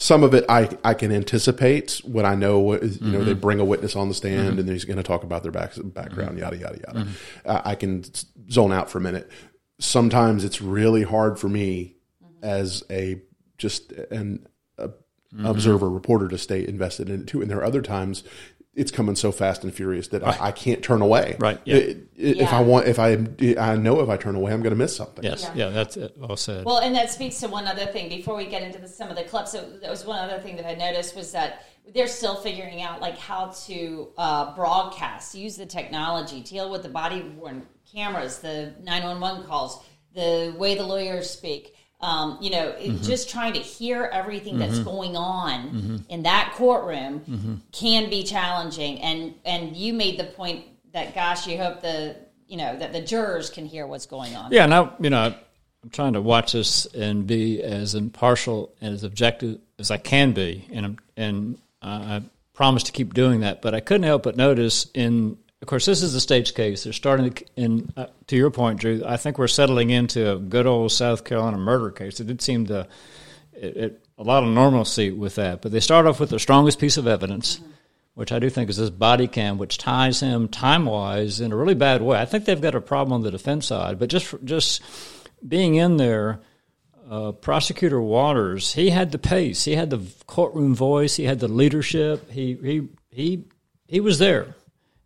some 0.02 0.24
of 0.24 0.34
it 0.34 0.46
I, 0.48 0.70
I 0.86 0.94
can 0.94 1.12
anticipate 1.12 2.02
when 2.06 2.26
I 2.26 2.34
know 2.36 2.60
what 2.60 2.82
is, 2.84 3.02
you 3.02 3.12
know 3.12 3.24
they 3.26 3.34
Mhm. 3.36 3.42
bring 3.42 3.60
a 3.60 3.66
witness 3.66 3.98
on 3.98 4.08
the 4.08 4.14
stand 4.14 4.56
Mhm. 4.56 4.60
and 4.62 4.70
he's 4.70 4.86
going 4.86 4.96
to 4.98 5.04
talk 5.04 5.24
about 5.24 5.44
their 5.44 5.52
back, 5.52 5.74
background 5.84 6.38
yada 6.40 6.56
yada 6.58 6.80
yada. 6.88 7.00
Mhm. 7.02 7.08
Uh, 7.46 7.62
I 7.66 7.76
can 7.76 8.04
zone 8.50 8.72
out 8.72 8.90
for 8.90 8.98
a 8.98 9.02
minute. 9.02 9.30
Sometimes 9.80 10.44
it's 10.46 10.62
really 10.62 11.04
hard 11.04 11.38
for 11.40 11.50
me 11.50 11.96
as 12.42 12.84
a 12.90 13.22
just 13.58 13.92
an 13.92 14.46
observer 15.44 15.90
reporter 15.90 16.28
to 16.30 16.38
stay 16.38 16.66
invested 16.66 17.10
in 17.10 17.22
it 17.22 17.28
too. 17.28 17.42
And 17.42 17.52
there 17.52 17.58
are 17.60 17.66
other 17.66 17.82
times 17.82 18.24
it's 18.76 18.92
coming 18.92 19.16
so 19.16 19.32
fast 19.32 19.64
and 19.64 19.74
furious 19.74 20.10
that 20.10 20.26
I, 20.26 20.48
I 20.48 20.52
can't 20.52 20.84
turn 20.84 21.02
away. 21.02 21.36
Right, 21.40 21.60
yeah. 21.66 21.76
I- 21.76 21.80
I- 21.80 21.96
If 22.18 22.54
I 22.54 22.62
want, 22.62 22.88
if 22.88 23.00
I 23.00 23.18
I 23.60 23.76
know 23.78 24.00
if 24.02 24.10
I 24.10 24.18
turn 24.18 24.36
away, 24.36 24.52
I'm 24.54 24.62
going 24.62 24.72
to 24.72 24.78
miss 24.78 24.96
something. 24.96 25.24
Yes, 25.24 25.50
yeah, 25.56 25.70
that's 25.70 25.98
it. 25.98 26.14
Well 26.18 26.38
said. 26.38 26.66
Well, 26.66 26.78
and 26.78 26.94
that 26.96 27.10
speaks 27.10 27.40
to 27.40 27.48
one 27.48 27.68
other 27.68 27.86
thing 27.88 28.10
before 28.10 28.36
we 28.36 28.46
get 28.46 28.62
into 28.62 28.78
the, 28.80 28.88
some 28.88 29.10
of 29.10 29.16
the 29.16 29.24
clips. 29.24 29.52
So 29.54 29.62
that 29.82 29.90
was 29.90 30.06
one 30.06 30.20
other 30.20 30.40
thing 30.40 30.56
that 30.58 30.68
I 30.68 30.76
noticed 30.76 31.16
was 31.16 31.32
that 31.32 31.66
they're 31.94 32.08
still 32.08 32.36
figuring 32.36 32.82
out 32.82 33.02
like 33.02 33.18
how 33.18 33.48
to 33.68 34.10
uh, 34.18 34.56
broadcast, 34.56 35.34
use 35.34 35.58
the 35.58 35.66
technology, 35.66 36.42
deal 36.42 36.70
with 36.70 36.84
the 36.84 36.90
body 36.90 37.22
worn 37.22 37.66
cameras, 37.92 38.40
the 38.40 38.76
nine 38.84 39.04
one 39.04 39.20
one 39.20 39.44
calls, 39.46 39.84
the 40.14 40.54
way 40.58 40.76
the 40.76 40.84
lawyers 40.84 41.30
speak. 41.30 41.76
Um, 42.02 42.38
you 42.40 42.50
know, 42.50 42.74
Mhm. 42.80 43.04
just 43.04 43.30
trying 43.30 43.54
to 43.54 43.60
hear 43.60 44.10
everything 44.14 44.58
that's 44.58 44.80
Mhm. 44.80 44.86
going 44.86 45.18
on 45.18 45.70
Mhm. 45.70 46.04
in 46.08 46.24
that 46.24 46.54
courtroom 46.56 47.22
Mhm. 47.30 47.60
can 47.74 48.10
be 48.10 48.24
challenging. 48.24 49.02
And 49.02 49.34
and 49.44 49.76
you 49.76 49.94
made 49.94 50.18
the 50.18 50.24
point 50.24 50.64
that, 50.94 51.14
gosh, 51.14 51.46
you 51.46 51.58
hope 51.58 51.82
the 51.82 52.16
you 52.48 52.56
know 52.58 52.76
that 52.78 52.94
the 52.94 53.02
jurors 53.02 53.50
can 53.50 53.66
hear 53.66 53.86
what's 53.86 54.06
going 54.06 54.36
on. 54.36 54.52
Yeah, 54.52 54.66
now 54.66 54.94
you 55.00 55.10
know 55.10 55.34
I'm 55.84 55.90
trying 55.92 56.14
to 56.14 56.22
watch 56.22 56.54
this 56.54 56.86
and 56.88 57.28
be 57.28 57.62
as 57.62 57.96
impartial 57.96 58.72
and 58.82 58.94
as 58.94 59.04
objective 59.04 59.60
as 59.78 59.92
I 59.92 59.98
can 59.98 60.32
be, 60.32 60.66
and 60.72 60.86
I'm, 60.86 60.98
and 61.18 61.58
I 61.82 62.22
promise 62.54 62.84
to 62.84 62.92
keep 62.94 63.14
doing 63.14 63.42
that. 63.42 63.62
But 63.62 63.74
I 63.76 63.80
couldn't 63.82 64.04
help 64.04 64.24
but 64.24 64.36
notice 64.38 64.88
in, 64.94 65.38
of 65.62 65.68
course, 65.68 65.86
this 65.86 66.02
is 66.02 66.14
the 66.14 66.22
state's 66.22 66.52
case. 66.52 66.84
They're 66.84 66.94
starting 66.94 67.32
to, 67.32 67.46
in 67.58 67.92
uh, 67.98 68.08
to 68.28 68.36
your 68.36 68.50
point, 68.50 68.80
Drew. 68.80 69.04
I 69.06 69.18
think 69.18 69.38
we're 69.38 69.48
settling 69.48 69.90
into 69.90 70.34
a 70.34 70.38
good 70.38 70.66
old 70.66 70.92
South 70.92 71.26
Carolina 71.26 71.58
murder 71.58 71.92
case. 71.92 72.20
It 72.20 72.28
did 72.28 72.42
seem 72.42 72.68
to 72.68 72.88
it, 73.54 73.78
it, 73.78 74.06
a 74.18 74.24
lot 74.24 74.44
of 74.44 74.50
normalcy 74.50 75.12
with 75.12 75.36
that, 75.36 75.62
but 75.62 75.72
they 75.72 75.82
start 75.82 76.06
off 76.06 76.20
with 76.20 76.30
the 76.30 76.40
strongest 76.40 76.80
piece 76.80 76.98
of 76.98 77.08
evidence. 77.08 77.60
Which 78.16 78.34
I 78.34 78.40
do 78.40 78.50
think 78.50 78.70
is 78.70 78.76
this 78.76 78.90
body 78.90 79.28
cam, 79.28 79.58
which 79.58 79.78
ties 79.78 80.20
him 80.20 80.50
time 80.50 80.86
wise 80.86 81.40
in 81.40 81.54
a 81.54 81.56
really 81.56 81.76
bad 81.76 82.02
way. 82.02 82.20
I 82.20 82.26
think 82.26 82.44
they've 82.44 82.60
got 82.60 82.76
a 82.76 82.82
problem 82.82 83.14
on 83.14 83.22
the 83.22 83.32
defense 83.32 83.68
side, 83.68 83.98
but 83.98 84.10
just 84.10 84.36
just 84.44 84.82
being 85.48 85.76
in 85.76 85.96
there, 85.96 86.42
uh, 87.10 87.32
prosecutor 87.32 88.02
Waters, 88.02 88.74
he 88.74 88.90
had 88.90 89.14
the 89.14 89.20
pace, 89.20 89.64
he 89.64 89.76
had 89.76 89.90
the 89.90 90.02
courtroom 90.28 90.76
voice, 90.76 91.16
he 91.16 91.24
had 91.24 91.40
the 91.40 91.48
leadership, 91.48 92.30
he 92.30 92.56
he 92.56 92.90
he 93.10 93.46
he 93.88 94.02
was 94.02 94.20
there. 94.20 94.56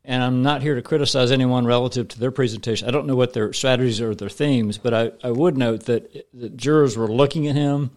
And 0.06 0.22
I'm 0.22 0.44
not 0.44 0.62
here 0.62 0.76
to 0.76 0.82
criticize 0.82 1.32
anyone 1.32 1.66
relative 1.66 2.10
to 2.10 2.20
their 2.20 2.32
presentation. 2.32 2.88
I 2.88 2.92
don't 2.92 3.08
know 3.08 3.16
what 3.16 3.32
their 3.34 3.54
strategies 3.54 4.02
or 4.02 4.14
their 4.14 4.30
themes, 4.30 4.78
but 4.78 4.94
I, 4.94 5.12
I 5.24 5.32
would 5.32 5.58
note 5.58 5.86
that 5.86 6.28
the 6.34 6.50
jurors 6.50 6.98
were 6.98 7.08
looking 7.08 7.48
at 7.48 7.56
him. 7.56 7.92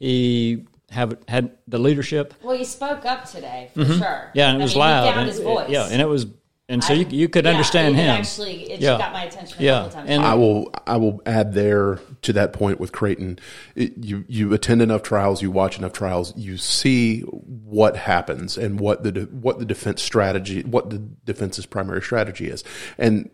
He 0.00 0.64
have 0.90 1.16
had 1.28 1.52
the 1.68 1.78
leadership. 1.78 2.34
Well, 2.42 2.56
you 2.56 2.64
spoke 2.64 3.04
up 3.06 3.24
today 3.30 3.70
for 3.74 3.80
Mhm. 3.84 3.98
sure. 3.98 4.30
Yeah, 4.34 4.48
and 4.48 4.56
it 4.58 4.60
I 4.60 4.64
was 4.64 4.72
mean, 4.74 4.80
loud. 4.80 5.04
He 5.04 5.10
found 5.10 5.20
and 5.20 5.28
his 5.28 5.40
voice. 5.40 5.70
yeah, 5.70 5.88
and 5.90 6.02
it 6.02 6.08
was, 6.08 6.26
and 6.68 6.82
so 6.82 6.94
I- 6.94 6.98
you 6.98 7.06
you 7.10 7.28
could 7.28 7.44
yeah, 7.44 7.50
understand 7.50 7.96
him. 7.96 8.08
actually- 8.10 8.70
it 8.72 8.80
got 8.80 9.12
my 9.12 9.24
attention 9.24 9.58
a 9.60 9.62
yeah, 9.64 9.72
couple 9.82 9.90
times. 9.92 10.08
and 10.10 10.22
I 10.22 10.34
will 10.34 10.72
I 10.86 10.96
will 10.96 11.20
add 11.26 11.52
there 11.54 11.98
to 12.22 12.32
that 12.34 12.52
point 12.52 12.80
with 12.80 12.92
Creighton. 12.92 13.38
It, 13.74 13.98
you 13.98 14.24
you 14.28 14.52
attend 14.54 14.80
enough 14.82 15.02
trials, 15.02 15.42
you 15.42 15.50
watch 15.50 15.78
enough 15.78 15.92
trials, 15.92 16.32
you 16.36 16.56
see 16.56 17.20
what 17.20 17.96
happens 17.96 18.56
and 18.56 18.78
what 18.80 19.02
the 19.02 19.12
de- 19.12 19.20
what 19.26 19.58
the 19.58 19.64
defense 19.64 20.02
strategy, 20.02 20.62
what 20.62 20.90
the 20.90 20.98
defense's 20.98 21.66
primary 21.66 22.00
strategy 22.02 22.48
is, 22.48 22.62
and 22.98 23.28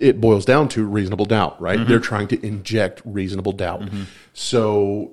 it 0.00 0.20
boils 0.20 0.44
down 0.44 0.68
to 0.68 0.84
reasonable 0.84 1.24
doubt. 1.26 1.60
Right? 1.62 1.78
Mhm. 1.78 1.86
They're 1.88 2.00
trying 2.00 2.28
to 2.28 2.46
inject 2.46 3.00
reasonable 3.04 3.52
doubt. 3.52 3.82
Mhm. 3.82 4.06
So 4.34 5.12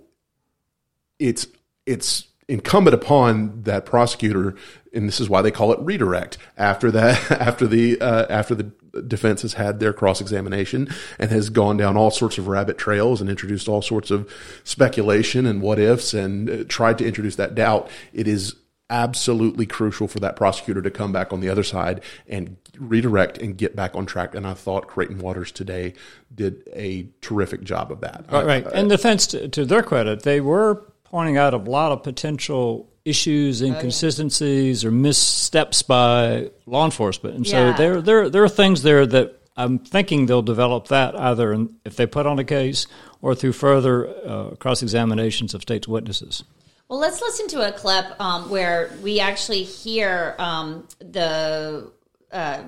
it's 1.20 1.46
it's 1.86 2.26
incumbent 2.50 2.96
upon 2.96 3.62
that 3.64 3.86
prosecutor, 3.86 4.56
and 4.94 5.08
this 5.08 5.20
is 5.20 5.30
why 5.30 5.42
they 5.42 5.52
call 5.52 5.72
it 5.72 5.80
redirect. 5.80 6.38
After 6.58 6.92
that, 6.92 7.32
after 7.40 7.68
the 7.68 8.02
uh, 8.02 8.26
after 8.30 8.56
the 8.56 8.72
defense 9.08 9.44
has 9.44 9.54
had 9.54 9.80
their 9.80 9.94
cross 9.94 10.20
examination 10.20 10.90
and 11.20 11.30
has 11.30 11.50
gone 11.50 11.78
down 11.78 11.96
all 11.96 12.10
sorts 12.12 12.38
of 12.40 12.48
rabbit 12.48 12.78
trails 12.78 13.22
and 13.22 13.30
introduced 13.30 13.70
all 13.70 13.84
sorts 13.84 14.10
of 14.10 14.30
speculation 14.64 15.46
and 15.46 15.62
what 15.62 15.78
ifs 15.80 16.14
and 16.14 16.50
uh, 16.50 16.64
tried 16.68 16.98
to 16.98 17.06
introduce 17.06 17.36
that 17.36 17.54
doubt, 17.54 17.90
it 18.14 18.28
is 18.28 18.56
absolutely 18.90 19.68
crucial 19.68 20.08
for 20.08 20.20
that 20.20 20.36
prosecutor 20.36 20.82
to 20.82 20.90
come 20.90 21.12
back 21.12 21.32
on 21.32 21.40
the 21.40 21.50
other 21.50 21.62
side 21.62 22.02
and 22.28 22.58
redirect 22.80 23.38
and 23.38 23.56
get 23.56 23.76
back 23.76 23.96
on 23.96 24.08
track. 24.08 24.34
And 24.34 24.48
I 24.48 24.56
thought 24.56 24.88
Creighton 24.88 25.20
Waters 25.20 25.52
today 25.52 25.94
did 26.34 26.68
a 26.74 27.08
terrific 27.22 27.64
job 27.64 27.92
of 27.92 28.02
that. 28.02 28.26
Right, 28.32 28.46
right. 28.46 28.68
I- 28.68 28.72
and 28.72 28.90
defense, 28.90 29.28
to, 29.28 29.48
to 29.50 29.66
their 29.66 29.84
credit, 29.84 30.24
they 30.24 30.42
were 30.42 30.92
pointing 31.10 31.38
out 31.38 31.54
a 31.54 31.58
lot 31.58 31.92
of 31.92 32.04
potential 32.04 32.90
issues, 33.06 33.62
inconsistencies, 33.62 34.86
or 34.86 34.92
missteps 34.92 35.82
by 35.82 36.52
law 36.66 36.86
enforcement. 36.86 37.36
And 37.36 37.48
so 37.48 37.58
Yeah. 37.58 37.78
there, 37.78 38.02
there, 38.02 38.30
there 38.30 38.44
are 38.44 38.50
things 38.50 38.84
there 38.84 39.06
that 39.08 39.36
I'm 39.58 39.80
thinking 39.80 40.28
they'll 40.28 40.42
develop 40.42 40.88
that 40.90 41.20
either 41.20 41.52
in, 41.52 41.76
if 41.84 41.96
they 41.96 42.06
put 42.06 42.26
on 42.26 42.40
a 42.40 42.44
case 42.44 42.88
or 43.22 43.36
through 43.36 43.54
further 43.54 44.08
uh, 44.08 44.50
cross 44.56 44.82
examinations 44.82 45.54
of 45.54 45.62
state's 45.64 45.88
witnesses. 45.88 46.44
Well, 46.88 47.00
let's 47.00 47.22
listen 47.22 47.48
to 47.50 47.68
a 47.68 47.72
clip 47.72 48.06
um, 48.20 48.50
where 48.50 48.92
we 49.04 49.20
actually 49.20 49.64
hear 49.64 50.36
um, 50.40 50.88
the 51.00 51.92
uh, 52.32 52.64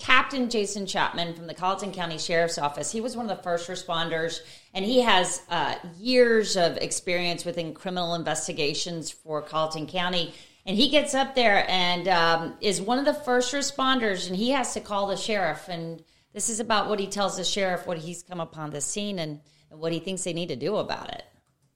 Captain 0.00 0.48
Jason 0.48 0.86
Chapman 0.86 1.34
from 1.34 1.46
the 1.46 1.52
Colleton 1.52 1.92
County 1.92 2.16
Sheriff's 2.16 2.56
Office. 2.56 2.90
He 2.90 3.02
was 3.02 3.16
one 3.16 3.28
of 3.28 3.36
the 3.36 3.42
first 3.42 3.68
responders, 3.68 4.40
and 4.72 4.82
he 4.82 5.02
has 5.02 5.42
uh, 5.50 5.74
years 5.98 6.56
of 6.56 6.78
experience 6.78 7.44
within 7.44 7.74
criminal 7.74 8.14
investigations 8.14 9.10
for 9.10 9.42
Colleton 9.42 9.86
County. 9.86 10.32
And 10.64 10.74
he 10.74 10.88
gets 10.88 11.14
up 11.14 11.34
there 11.34 11.66
and 11.68 12.08
um, 12.08 12.56
is 12.62 12.80
one 12.80 12.98
of 12.98 13.04
the 13.04 13.12
first 13.12 13.52
responders, 13.52 14.26
and 14.26 14.34
he 14.34 14.50
has 14.50 14.72
to 14.72 14.80
call 14.80 15.06
the 15.06 15.16
sheriff. 15.16 15.68
And 15.68 16.02
this 16.32 16.48
is 16.48 16.60
about 16.60 16.88
what 16.88 16.98
he 16.98 17.06
tells 17.06 17.36
the 17.36 17.44
sheriff, 17.44 17.86
what 17.86 17.98
he's 17.98 18.22
come 18.22 18.40
upon 18.40 18.70
the 18.70 18.80
scene, 18.80 19.18
and, 19.18 19.40
and 19.70 19.80
what 19.80 19.92
he 19.92 19.98
thinks 19.98 20.24
they 20.24 20.32
need 20.32 20.48
to 20.48 20.56
do 20.56 20.76
about 20.76 21.10
it. 21.10 21.24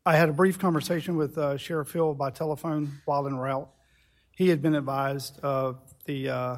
I 0.06 0.16
had 0.16 0.30
a 0.30 0.32
brief 0.32 0.58
conversation 0.58 1.16
with 1.16 1.36
uh, 1.36 1.58
Sheriff 1.58 1.92
Hill 1.92 2.14
by 2.14 2.30
telephone 2.30 3.00
while 3.04 3.26
en 3.26 3.36
route. 3.36 3.68
He 4.32 4.48
had 4.48 4.62
been 4.62 4.74
advised 4.74 5.40
of 5.40 5.78
the 6.06 6.28
uh, 6.28 6.56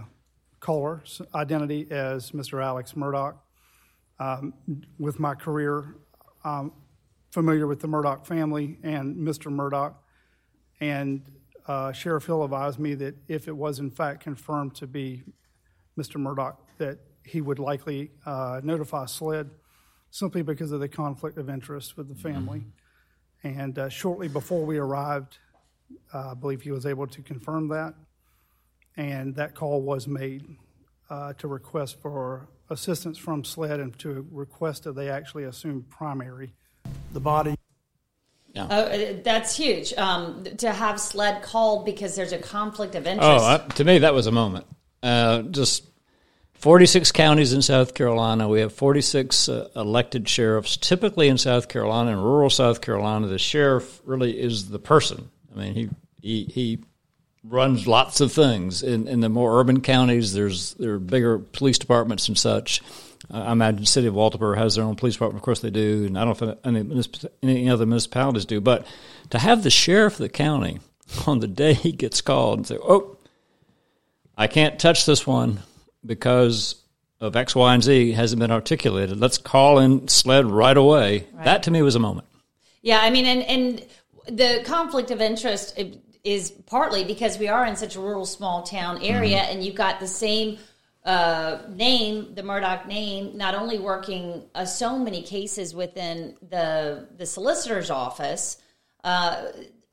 caller's 0.60 1.20
identity 1.34 1.86
as 1.90 2.30
Mr. 2.32 2.62
Alex 2.62 2.92
Murdaugh. 2.92 3.34
Um, 4.18 4.54
with 4.98 5.20
my 5.20 5.34
career, 5.34 5.96
I'm 6.44 6.72
familiar 7.30 7.66
with 7.66 7.80
the 7.80 7.88
Murdaugh 7.88 8.26
family 8.26 8.78
and 8.82 9.16
Mr. 9.16 9.52
Murdaugh. 9.52 9.94
And 10.80 11.22
uh, 11.66 11.92
Sheriff 11.92 12.26
Hill 12.26 12.44
advised 12.44 12.78
me 12.78 12.94
that 12.94 13.14
if 13.28 13.48
it 13.48 13.56
was 13.56 13.78
in 13.78 13.90
fact 13.90 14.22
confirmed 14.22 14.74
to 14.76 14.86
be 14.86 15.22
Mr. 15.98 16.16
Murdaugh, 16.16 16.56
that 16.78 16.98
he 17.24 17.40
would 17.40 17.58
likely 17.58 18.10
uh, 18.24 18.60
notify 18.62 19.04
SLED 19.06 19.50
simply 20.10 20.42
because 20.42 20.72
of 20.72 20.80
the 20.80 20.88
conflict 20.88 21.36
of 21.38 21.50
interest 21.50 21.96
with 21.96 22.08
the 22.08 22.14
family. 22.14 22.64
And 23.42 23.78
uh, 23.78 23.88
shortly 23.88 24.28
before 24.28 24.64
we 24.64 24.78
arrived, 24.78 25.38
uh, 26.14 26.30
I 26.30 26.34
believe 26.34 26.62
he 26.62 26.70
was 26.70 26.86
able 26.86 27.06
to 27.06 27.22
confirm 27.22 27.68
that. 27.68 27.94
And 28.96 29.34
that 29.36 29.54
call 29.54 29.82
was 29.82 30.08
made 30.08 30.44
uh, 31.10 31.34
to 31.34 31.48
request 31.48 32.00
for 32.00 32.48
assistance 32.70 33.18
from 33.18 33.44
SLED 33.44 33.80
and 33.80 33.98
to 34.00 34.26
request 34.30 34.84
that 34.84 34.94
they 34.94 35.10
actually 35.10 35.44
assume 35.44 35.84
primary. 35.88 36.54
The 37.12 37.20
body. 37.20 37.56
Yeah. 38.52 38.68
Oh, 38.70 38.82
uh, 38.82 39.14
that's 39.22 39.56
huge. 39.56 39.92
Um, 39.94 40.44
to 40.58 40.72
have 40.72 41.00
SLED 41.00 41.42
called 41.42 41.84
because 41.84 42.16
there's 42.16 42.32
a 42.32 42.38
conflict 42.38 42.94
of 42.94 43.06
interest. 43.06 43.28
Oh, 43.28 43.44
I, 43.44 43.58
to 43.74 43.84
me, 43.84 43.98
that 43.98 44.14
was 44.14 44.26
a 44.26 44.32
moment. 44.32 44.66
Uh, 45.02 45.42
just 45.42 45.84
46 46.54 47.12
counties 47.12 47.52
in 47.52 47.60
South 47.60 47.94
Carolina. 47.94 48.48
We 48.48 48.60
have 48.60 48.72
46 48.72 49.48
uh, 49.48 49.68
elected 49.76 50.28
sheriffs. 50.28 50.76
Typically 50.76 51.28
in 51.28 51.38
South 51.38 51.68
Carolina, 51.68 52.12
in 52.12 52.18
rural 52.18 52.50
South 52.50 52.80
Carolina, 52.80 53.26
the 53.26 53.38
sheriff 53.38 54.00
really 54.04 54.38
is 54.38 54.70
the 54.70 54.78
person. 54.78 55.30
I 55.54 55.58
mean, 55.58 55.74
he 55.74 55.90
he, 56.22 56.44
he 56.44 56.78
runs 57.48 57.86
lots 57.86 58.20
of 58.20 58.32
things. 58.32 58.82
In, 58.82 59.08
in 59.08 59.20
the 59.20 59.28
more 59.28 59.60
urban 59.60 59.80
counties, 59.80 60.32
there's 60.32 60.74
there 60.74 60.94
are 60.94 60.98
bigger 60.98 61.38
police 61.38 61.78
departments 61.78 62.28
and 62.28 62.38
such. 62.38 62.82
Uh, 63.30 63.42
I 63.42 63.52
imagine 63.52 63.80
the 63.80 63.86
city 63.86 64.06
of 64.06 64.14
Walterboro 64.14 64.56
has 64.56 64.74
their 64.74 64.84
own 64.84 64.96
police 64.96 65.14
department. 65.14 65.40
Of 65.40 65.44
course, 65.44 65.60
they 65.60 65.70
do, 65.70 66.04
and 66.06 66.18
I 66.18 66.24
don't 66.24 66.40
know 66.40 66.50
if 66.50 66.58
any, 66.64 67.02
any 67.42 67.70
other 67.70 67.86
municipalities 67.86 68.44
do. 68.44 68.60
But 68.60 68.86
to 69.30 69.38
have 69.38 69.62
the 69.62 69.70
sheriff 69.70 70.14
of 70.14 70.18
the 70.18 70.28
county 70.28 70.80
on 71.26 71.40
the 71.40 71.48
day 71.48 71.74
he 71.74 71.92
gets 71.92 72.20
called 72.20 72.58
and 72.58 72.66
say, 72.66 72.78
"Oh, 72.80 73.16
I 74.36 74.46
can't 74.46 74.78
touch 74.78 75.06
this 75.06 75.26
one 75.26 75.60
because 76.04 76.76
of 77.20 77.36
X, 77.36 77.54
Y, 77.54 77.74
and 77.74 77.82
Z 77.82 78.12
hasn't 78.12 78.40
been 78.40 78.50
articulated. 78.50 79.18
Let's 79.18 79.38
call 79.38 79.78
in 79.78 80.08
SLED 80.08 80.46
right 80.46 80.76
away. 80.76 81.26
Right. 81.32 81.44
That 81.44 81.62
to 81.64 81.70
me 81.70 81.82
was 81.82 81.94
a 81.94 81.98
moment. 81.98 82.26
Yeah, 82.82 83.00
I 83.00 83.10
mean, 83.10 83.24
and 83.24 83.42
and 83.42 83.86
the 84.28 84.62
conflict 84.64 85.10
of 85.10 85.20
interest 85.20 85.78
is 86.26 86.50
partly 86.66 87.04
because 87.04 87.38
we 87.38 87.48
are 87.48 87.64
in 87.66 87.76
such 87.76 87.94
a 87.96 88.00
rural, 88.00 88.26
small 88.26 88.62
town 88.62 89.00
area, 89.02 89.38
Mm-hmm. 89.38 89.52
and 89.52 89.64
you've 89.64 89.76
got 89.76 90.00
the 90.00 90.08
same 90.08 90.58
uh, 91.04 91.58
name, 91.68 92.34
the 92.34 92.42
Murdaugh 92.42 92.84
name, 92.86 93.36
not 93.36 93.54
only 93.54 93.78
working 93.78 94.42
uh, 94.54 94.64
so 94.64 94.98
many 94.98 95.22
cases 95.22 95.74
within 95.74 96.34
the 96.50 97.06
the 97.16 97.24
solicitor's 97.26 97.90
office, 97.90 98.58
uh, 99.04 99.36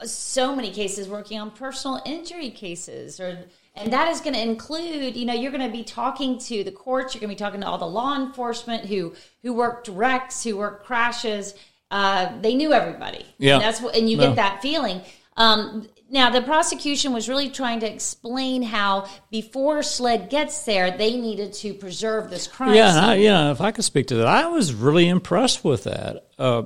so 0.03 0.55
many 0.55 0.71
cases 0.71 1.07
working 1.07 1.39
on 1.39 1.51
personal 1.51 2.01
injury 2.05 2.49
cases, 2.49 3.19
or 3.19 3.37
and 3.75 3.93
that 3.93 4.07
is 4.09 4.21
going 4.21 4.33
to 4.35 4.41
include, 4.41 5.15
you 5.15 5.25
know, 5.25 5.33
you're 5.33 5.51
going 5.51 5.65
to 5.71 5.71
be 5.71 5.83
talking 5.83 6.37
to 6.39 6.63
the 6.63 6.71
courts, 6.71 7.13
you're 7.13 7.21
going 7.21 7.29
to 7.29 7.35
be 7.35 7.43
talking 7.45 7.61
to 7.61 7.67
all 7.67 7.77
the 7.77 7.85
law 7.85 8.15
enforcement 8.15 8.85
who 8.85 9.13
who 9.43 9.53
worked 9.53 9.87
wrecks, 9.89 10.43
who 10.43 10.57
worked 10.57 10.85
crashes. 10.85 11.53
Uh, 11.91 12.31
they 12.41 12.55
knew 12.55 12.73
everybody. 12.73 13.23
Yeah. 13.37 13.53
and 13.55 13.61
that's 13.63 13.79
what, 13.79 13.95
and 13.95 14.09
you 14.09 14.17
No. 14.17 14.27
get 14.27 14.35
that 14.37 14.61
feeling. 14.63 15.01
Um, 15.37 15.87
now, 16.13 16.29
the 16.29 16.43
prosecution 16.43 17.11
was 17.11 17.27
really 17.27 17.49
trying 17.49 17.79
to 17.79 17.91
explain 17.91 18.61
how 18.61 19.07
before 19.31 19.81
SLED 19.81 20.29
gets 20.29 20.63
there, 20.63 20.95
they 20.95 21.19
needed 21.19 21.53
to 21.53 21.73
preserve 21.73 22.29
this 22.29 22.45
crime 22.45 22.75
Yeah, 22.75 23.07
I, 23.07 23.15
yeah. 23.15 23.49
If 23.49 23.59
I 23.59 23.71
could 23.71 23.83
speak 23.83 24.05
to 24.07 24.15
that, 24.17 24.27
I 24.27 24.45
was 24.45 24.75
really 24.75 25.09
impressed 25.09 25.65
with 25.65 25.85
that. 25.85 26.27
Uh, 26.37 26.63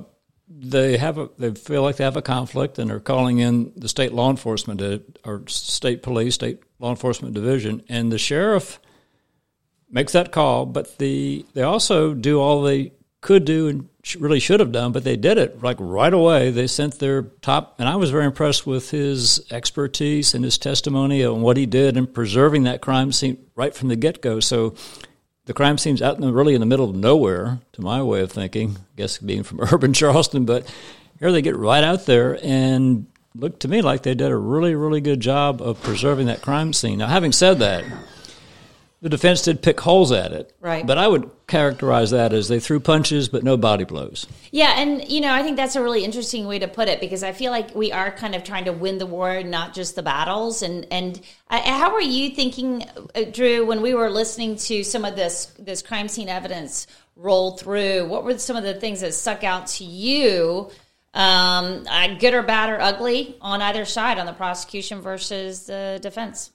they 0.50 0.98
have 0.98 1.16
a, 1.16 1.30
they 1.38 1.52
feel 1.52 1.80
like 1.80 1.96
they 1.96 2.04
have 2.04 2.18
a 2.18 2.22
conflict, 2.22 2.78
and 2.78 2.90
they're 2.90 3.00
calling 3.00 3.38
in 3.38 3.72
the 3.74 3.88
state 3.88 4.12
law 4.12 4.28
enforcement 4.28 4.82
uh, 4.82 4.98
or 5.24 5.44
state 5.46 6.02
police, 6.02 6.34
state 6.34 6.60
law 6.78 6.90
enforcement 6.90 7.32
division, 7.32 7.82
and 7.88 8.12
the 8.12 8.18
sheriff 8.18 8.78
makes 9.90 10.12
that 10.12 10.30
call. 10.30 10.66
But 10.66 10.98
the 10.98 11.46
they 11.54 11.62
also 11.62 12.12
do 12.12 12.38
all 12.38 12.60
they 12.60 12.92
could 13.20 13.44
do 13.44 13.68
and 13.68 13.88
really 14.18 14.40
should 14.40 14.60
have 14.60 14.72
done, 14.72 14.92
but 14.92 15.04
they 15.04 15.16
did 15.16 15.38
it 15.38 15.62
like 15.62 15.76
right 15.80 16.12
away. 16.12 16.50
They 16.50 16.66
sent 16.66 16.98
their 16.98 17.22
top, 17.22 17.74
and 17.78 17.88
I 17.88 17.96
was 17.96 18.10
very 18.10 18.24
impressed 18.24 18.66
with 18.66 18.90
his 18.90 19.40
expertise 19.50 20.34
and 20.34 20.44
his 20.44 20.56
testimony 20.56 21.24
on 21.24 21.42
what 21.42 21.56
he 21.56 21.66
did 21.66 21.96
in 21.96 22.06
preserving 22.06 22.62
that 22.64 22.80
crime 22.80 23.12
scene 23.12 23.44
right 23.54 23.74
from 23.74 23.88
the 23.88 23.96
get 23.96 24.22
go. 24.22 24.40
So 24.40 24.74
the 25.46 25.54
crime 25.54 25.78
scene's 25.78 26.02
out 26.02 26.16
in 26.16 26.22
the, 26.22 26.32
really 26.32 26.54
in 26.54 26.60
the 26.60 26.66
middle 26.66 26.88
of 26.88 26.94
nowhere, 26.94 27.60
to 27.72 27.82
my 27.82 28.02
way 28.02 28.20
of 28.20 28.30
thinking. 28.30 28.76
I 28.76 28.96
guess 28.96 29.18
being 29.18 29.42
from 29.42 29.60
urban 29.72 29.92
Charleston, 29.92 30.44
but 30.44 30.72
here 31.18 31.32
they 31.32 31.42
get 31.42 31.56
right 31.56 31.84
out 31.84 32.06
there 32.06 32.38
and 32.42 33.06
looked 33.34 33.60
to 33.60 33.68
me 33.68 33.82
like 33.82 34.02
they 34.02 34.14
did 34.14 34.30
a 34.30 34.36
really, 34.36 34.74
really 34.74 35.00
good 35.00 35.20
job 35.20 35.60
of 35.60 35.82
preserving 35.82 36.26
that 36.26 36.42
crime 36.42 36.72
scene. 36.72 36.98
Now, 36.98 37.06
having 37.06 37.32
said 37.32 37.58
that, 37.58 37.84
the 39.00 39.08
defense 39.08 39.42
did 39.42 39.62
pick 39.62 39.80
holes 39.80 40.10
at 40.10 40.32
it, 40.32 40.52
Right. 40.60 40.84
But 40.84 40.98
I 40.98 41.06
would 41.06 41.30
characterize 41.46 42.10
that 42.10 42.32
as 42.32 42.48
they 42.48 42.58
threw 42.58 42.80
punches, 42.80 43.28
but 43.28 43.44
no 43.44 43.56
body 43.56 43.84
blows. 43.84 44.26
Yeah, 44.50 44.74
and 44.76 45.08
you 45.08 45.20
know, 45.20 45.32
I 45.32 45.42
think 45.42 45.56
that's 45.56 45.76
a 45.76 45.82
really 45.82 46.04
interesting 46.04 46.46
way 46.46 46.58
to 46.58 46.68
put 46.68 46.88
it 46.88 47.00
because 47.00 47.22
I 47.22 47.32
feel 47.32 47.52
like 47.52 47.74
we 47.74 47.92
are 47.92 48.10
kind 48.10 48.34
of 48.34 48.42
trying 48.42 48.64
to 48.64 48.72
win 48.72 48.98
the 48.98 49.06
war, 49.06 49.42
not 49.42 49.72
just 49.72 49.94
the 49.94 50.02
battles. 50.02 50.62
And 50.62 50.86
and 50.90 51.20
uh, 51.48 51.60
how 51.60 51.92
were 51.92 52.00
you 52.00 52.30
thinking, 52.30 52.84
uh, 53.14 53.24
Drew, 53.30 53.64
when 53.64 53.82
we 53.82 53.94
were 53.94 54.10
listening 54.10 54.56
to 54.56 54.82
some 54.82 55.04
of 55.04 55.14
this 55.14 55.46
this 55.58 55.80
crime 55.80 56.08
scene 56.08 56.28
evidence 56.28 56.86
roll 57.14 57.56
through? 57.56 58.08
What 58.08 58.24
were 58.24 58.36
some 58.38 58.56
of 58.56 58.64
the 58.64 58.74
things 58.74 59.00
that 59.00 59.14
stuck 59.14 59.44
out 59.44 59.68
to 59.68 59.84
you? 59.84 60.70
Um, 61.14 61.84
uh, 61.88 62.14
good 62.18 62.34
or 62.34 62.42
bad 62.42 62.68
or 62.70 62.80
ugly 62.80 63.36
on 63.40 63.62
either 63.62 63.84
side, 63.84 64.18
on 64.18 64.26
the 64.26 64.32
prosecution 64.32 65.00
versus 65.00 65.66
the 65.66 65.98
defense. 66.02 66.52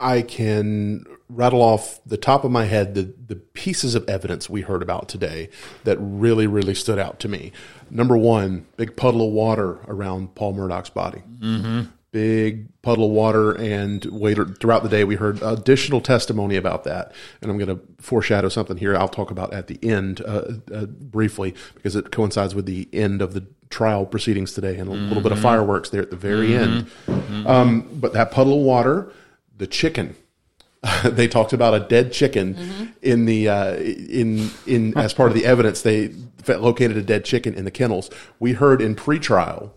I 0.00 0.22
can 0.22 1.04
rattle 1.28 1.60
off 1.60 2.00
the 2.06 2.16
top 2.16 2.44
of 2.44 2.50
my 2.50 2.64
head 2.64 2.94
the, 2.94 3.12
the 3.26 3.34
pieces 3.36 3.94
of 3.94 4.08
evidence 4.08 4.48
we 4.48 4.60
heard 4.62 4.82
about 4.82 5.08
today 5.08 5.50
that 5.84 5.98
really, 6.00 6.46
really 6.46 6.74
stood 6.74 6.98
out 6.98 7.18
to 7.20 7.28
me. 7.28 7.52
Number 7.90 8.16
one, 8.16 8.66
big 8.76 8.96
puddle 8.96 9.26
of 9.26 9.32
water 9.32 9.78
around 9.88 10.34
Paul 10.34 10.54
Murdaugh's 10.54 10.90
body. 10.90 11.22
Mm-hmm. 11.40 11.82
Big 12.10 12.80
puddle 12.80 13.04
of 13.06 13.10
water, 13.10 13.52
and 13.52 14.02
later 14.06 14.46
throughout 14.46 14.82
the 14.82 14.88
day, 14.88 15.04
we 15.04 15.16
heard 15.16 15.42
additional 15.42 16.00
testimony 16.00 16.56
about 16.56 16.84
that. 16.84 17.12
And 17.42 17.50
I'm 17.50 17.58
going 17.58 17.76
to 17.76 17.82
foreshadow 18.00 18.48
something 18.48 18.78
here. 18.78 18.96
I'll 18.96 19.08
talk 19.08 19.30
about 19.30 19.52
at 19.52 19.66
the 19.66 19.78
end 19.82 20.22
uh, 20.22 20.52
uh, 20.72 20.86
briefly 20.86 21.54
because 21.74 21.96
it 21.96 22.10
coincides 22.10 22.54
with 22.54 22.64
the 22.64 22.88
end 22.94 23.20
of 23.20 23.34
the 23.34 23.44
trial 23.68 24.06
proceedings 24.06 24.54
today 24.54 24.78
and 24.78 24.88
a 24.88 24.92
little 24.92 25.22
bit 25.22 25.32
of 25.32 25.38
Mhm. 25.38 25.42
fireworks 25.42 25.90
there 25.90 26.00
at 26.00 26.08
the 26.10 26.16
very 26.16 26.48
Mhm. 26.50 26.58
end. 26.62 26.86
Mhm. 27.06 27.46
Um, 27.46 27.88
but 27.92 28.14
that 28.14 28.30
puddle 28.30 28.54
of 28.60 28.64
water, 28.64 29.12
the 29.58 29.66
chicken. 29.66 30.16
they 31.04 31.28
talked 31.28 31.52
about 31.52 31.74
a 31.74 31.80
dead 31.80 32.12
chicken 32.12 32.94
in 33.02 33.26
the 33.26 33.48
uh, 33.48 33.74
in 33.76 34.50
in 34.66 34.96
as 34.96 35.12
part 35.12 35.28
of 35.28 35.34
the 35.34 35.44
evidence. 35.44 35.82
They 35.82 36.14
located 36.46 36.96
a 36.96 37.02
dead 37.02 37.24
chicken 37.24 37.54
in 37.54 37.64
the 37.64 37.70
kennels. 37.70 38.10
We 38.38 38.52
heard 38.52 38.80
in 38.80 38.94
pretrial 38.94 39.72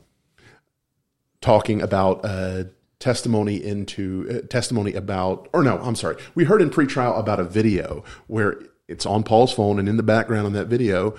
talking 1.42 1.82
about 1.82 2.22
uh, 2.24 2.66
testimony 3.00 3.56
into 3.56 4.28
uh, 4.30 4.48
testimony 4.48 4.94
about 4.94 5.50
or 5.54 5.64
no, 5.64 5.80
I'm 5.80 5.96
sorry. 5.96 6.18
We 6.36 6.46
heard 6.46 6.62
in 6.62 6.70
pretrial 6.70 7.18
about 7.18 7.40
a 7.40 7.44
video 7.44 8.04
where 8.28 8.62
it's 8.88 9.06
on 9.06 9.24
Paul's 9.24 9.54
phone 9.54 9.80
and 9.80 9.90
in 9.90 9.98
the 9.98 10.04
background 10.04 10.46
on 10.46 10.54
that 10.54 10.68
video, 10.68 11.16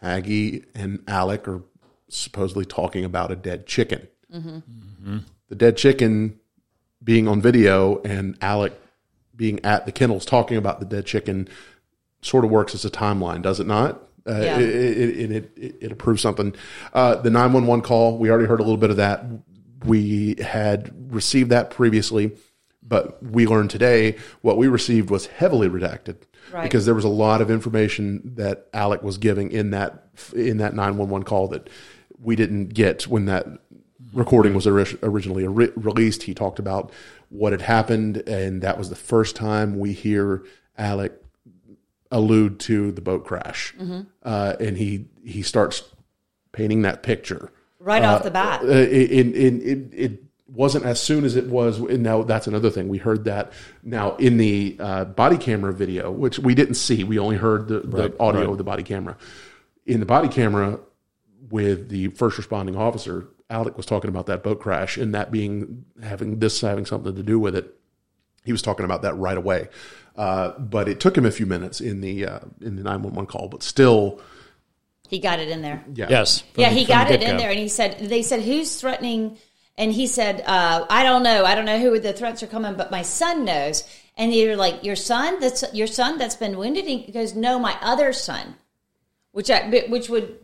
Maggie 0.00 0.64
and 0.74 1.02
Alec 1.06 1.46
are 1.46 1.62
supposedly 2.08 2.64
talking 2.64 3.04
about 3.04 3.30
a 3.30 3.36
dead 3.36 3.66
chicken. 3.66 4.08
Mm-hmm. 4.32 5.18
The 5.48 5.54
dead 5.54 5.76
chicken 5.76 6.40
being 7.04 7.28
on 7.28 7.40
video 7.40 8.00
and 8.02 8.36
Alec 8.40 8.72
being 9.36 9.64
at 9.64 9.84
the 9.86 9.92
kennels 9.92 10.24
talking 10.24 10.56
about 10.56 10.80
the 10.80 10.86
dead 10.86 11.04
chicken 11.06 11.48
sort 12.22 12.44
of 12.44 12.50
works 12.50 12.74
as 12.74 12.84
a 12.84 12.90
timeline, 12.90 13.42
does 13.42 13.60
it 13.60 13.66
not? 13.66 14.00
Uh, 14.26 14.40
Yeah. 14.40 14.58
it, 14.58 14.70
it, 14.70 15.32
it, 15.32 15.52
it, 15.56 15.76
it 15.82 15.92
approves 15.92 16.22
something. 16.22 16.54
Uh, 16.94 17.16
the 17.16 17.30
911 17.30 17.82
call, 17.84 18.16
we 18.16 18.30
already 18.30 18.46
heard 18.46 18.60
a 18.60 18.62
little 18.62 18.78
bit 18.78 18.90
of 18.90 18.96
that. 18.96 19.24
We 19.84 20.36
had 20.40 21.12
received 21.12 21.50
that 21.50 21.70
previously, 21.70 22.32
but 22.82 23.22
we 23.22 23.46
learned 23.46 23.68
today 23.70 24.16
what 24.40 24.56
we 24.56 24.66
received 24.68 25.10
was 25.10 25.26
heavily 25.26 25.68
redacted 25.68 26.16
Right. 26.52 26.62
because 26.62 26.84
there 26.86 26.94
was 26.94 27.04
a 27.04 27.08
lot 27.08 27.40
of 27.40 27.50
information 27.50 28.34
that 28.36 28.68
Alec 28.72 29.02
was 29.02 29.18
giving 29.18 29.50
in 29.50 29.70
that 29.70 30.08
in 30.36 30.58
that 30.58 30.74
911 30.74 31.24
call 31.24 31.48
that 31.48 31.68
we 32.22 32.36
didn't 32.36 32.68
get 32.68 33.08
when 33.08 33.24
that 33.26 33.46
recording 34.14 34.54
was 34.54 34.66
ori- 34.66 34.98
originally 35.02 35.46
re- 35.46 35.72
released. 35.76 36.22
He 36.24 36.34
talked 36.34 36.58
about 36.58 36.90
what 37.28 37.52
had 37.52 37.62
happened, 37.62 38.18
and 38.28 38.62
that 38.62 38.78
was 38.78 38.88
the 38.90 38.96
first 38.96 39.36
time 39.36 39.78
we 39.78 39.92
hear 39.92 40.44
Alec 40.78 41.12
allude 42.10 42.60
to 42.60 42.92
the 42.92 43.00
boat 43.00 43.24
crash, 43.24 43.74
Mhm. 43.80 44.06
uh, 44.22 44.54
and 44.60 44.76
he 44.76 45.06
he 45.24 45.42
starts 45.42 45.82
painting 46.52 46.82
that 46.82 47.02
picture 47.02 47.50
Right 47.80 48.02
Uh, 48.02 48.14
off 48.16 48.22
the 48.22 48.30
bat. 48.30 48.62
uh, 48.62 48.66
in, 48.68 49.32
in, 49.34 49.60
in, 49.62 49.90
it 49.92 50.22
wasn't 50.46 50.84
as 50.84 51.00
soon 51.00 51.24
as 51.24 51.34
it 51.34 51.46
was. 51.48 51.78
And 51.78 52.02
now 52.02 52.22
that's 52.22 52.46
another 52.46 52.68
thing. 52.70 52.88
We 52.88 52.98
heard 52.98 53.24
that 53.24 53.52
now 53.82 54.14
in 54.16 54.36
the 54.36 54.76
uh, 54.78 55.04
body 55.06 55.36
camera 55.38 55.72
video, 55.72 56.10
which 56.12 56.38
we 56.38 56.54
didn't 56.54 56.74
see. 56.74 57.02
We 57.04 57.18
only 57.18 57.36
heard 57.36 57.68
the, 57.68 57.80
the 57.80 58.14
audio 58.20 58.42
right. 58.42 58.50
of 58.50 58.58
the 58.58 58.64
body 58.64 58.82
camera. 58.82 59.16
In 59.86 59.98
the 60.00 60.06
body 60.06 60.28
camera 60.28 60.78
with 61.50 61.88
the 61.88 62.08
first 62.08 62.36
responding 62.38 62.76
officer, 62.76 63.26
Alec 63.50 63.76
was 63.76 63.86
talking 63.86 64.08
about 64.08 64.26
that 64.26 64.42
boat 64.42 64.60
crash 64.60 64.96
and 64.96 65.14
that 65.14 65.30
being 65.30 65.84
having 66.02 66.38
this 66.38 66.60
having 66.60 66.86
something 66.86 67.14
to 67.14 67.22
do 67.22 67.38
with 67.38 67.54
it. 67.54 67.74
He 68.44 68.52
was 68.52 68.62
talking 68.62 68.84
about 68.84 69.02
that 69.02 69.14
right 69.14 69.36
away. 69.36 69.68
Uh, 70.16 70.50
but 70.58 70.88
it 70.88 71.00
took 71.00 71.16
him 71.16 71.26
a 71.26 71.30
few 71.30 71.46
minutes 71.46 71.80
in 71.80 72.00
the 72.00 72.26
uh, 72.26 72.40
in 72.60 72.76
the 72.76 72.82
nine 72.82 73.02
one 73.02 73.14
one 73.14 73.26
call. 73.26 73.48
But 73.48 73.62
still, 73.62 74.20
He 75.08 75.18
got 75.18 75.40
it 75.40 75.48
in 75.48 75.60
there. 75.62 75.84
yeah, 75.94 76.06
Yes. 76.08 76.42
yeah, 76.56 76.70
he 76.70 76.84
got 76.84 77.10
it 77.10 77.14
in 77.14 77.20
get-go. 77.20 77.38
there, 77.38 77.50
and 77.50 77.58
he 77.58 77.68
said, 77.68 77.98
"They 78.00 78.22
said 78.22 78.42
who's 78.42 78.80
threatening?" 78.80 79.38
And 79.76 79.92
he 79.92 80.06
said, 80.06 80.42
uh, 80.46 80.86
"I 80.88 81.02
don't 81.02 81.22
know. 81.24 81.44
I 81.44 81.54
don't 81.56 81.64
know 81.64 81.80
who 81.80 81.98
the 81.98 82.12
threats 82.12 82.42
are 82.42 82.46
coming, 82.46 82.74
but 82.74 82.90
my 82.90 83.02
son 83.02 83.44
knows." 83.44 83.82
And 84.16 84.32
you're 84.32 84.56
like, 84.56 84.84
"Your 84.84 84.94
son? 84.96 85.40
That's 85.40 85.64
your 85.74 85.88
son 85.88 86.16
that's 86.18 86.36
been 86.36 86.56
wounded?" 86.56 86.84
He 86.86 87.10
goes, 87.10 87.34
"No, 87.34 87.58
my 87.58 87.76
other 87.82 88.12
son," 88.12 88.54
which 89.32 89.50
I, 89.50 89.68
which 89.88 90.08
would 90.08 90.38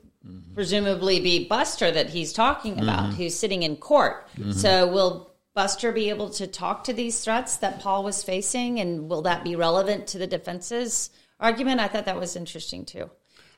presumably 0.55 1.21
be 1.21 1.47
Buster 1.47 1.91
that 1.91 2.11
he's 2.11 2.33
talking 2.33 2.79
about, 2.79 3.11
Mhm. 3.11 3.15
who's 3.15 3.35
sitting 3.35 3.63
in 3.63 3.77
court. 3.77 4.29
Mhm. 4.37 4.55
So 4.55 4.87
will 4.87 5.31
Buster 5.55 5.93
be 5.93 6.11
able 6.11 6.31
to 6.31 6.47
talk 6.47 6.85
to 6.85 6.93
these 6.93 7.21
threats 7.21 7.57
that 7.57 7.81
Paul 7.81 8.05
was 8.05 8.23
facing, 8.23 8.79
and 8.81 9.09
will 9.09 9.23
that 9.23 9.43
be 9.45 9.57
relevant 9.57 10.07
to 10.09 10.19
the 10.19 10.27
defense's 10.27 11.11
argument? 11.39 11.81
I 11.81 11.89
thought 11.89 12.05
that 12.05 12.21
was 12.21 12.37
interesting 12.37 12.85
too. 12.85 13.11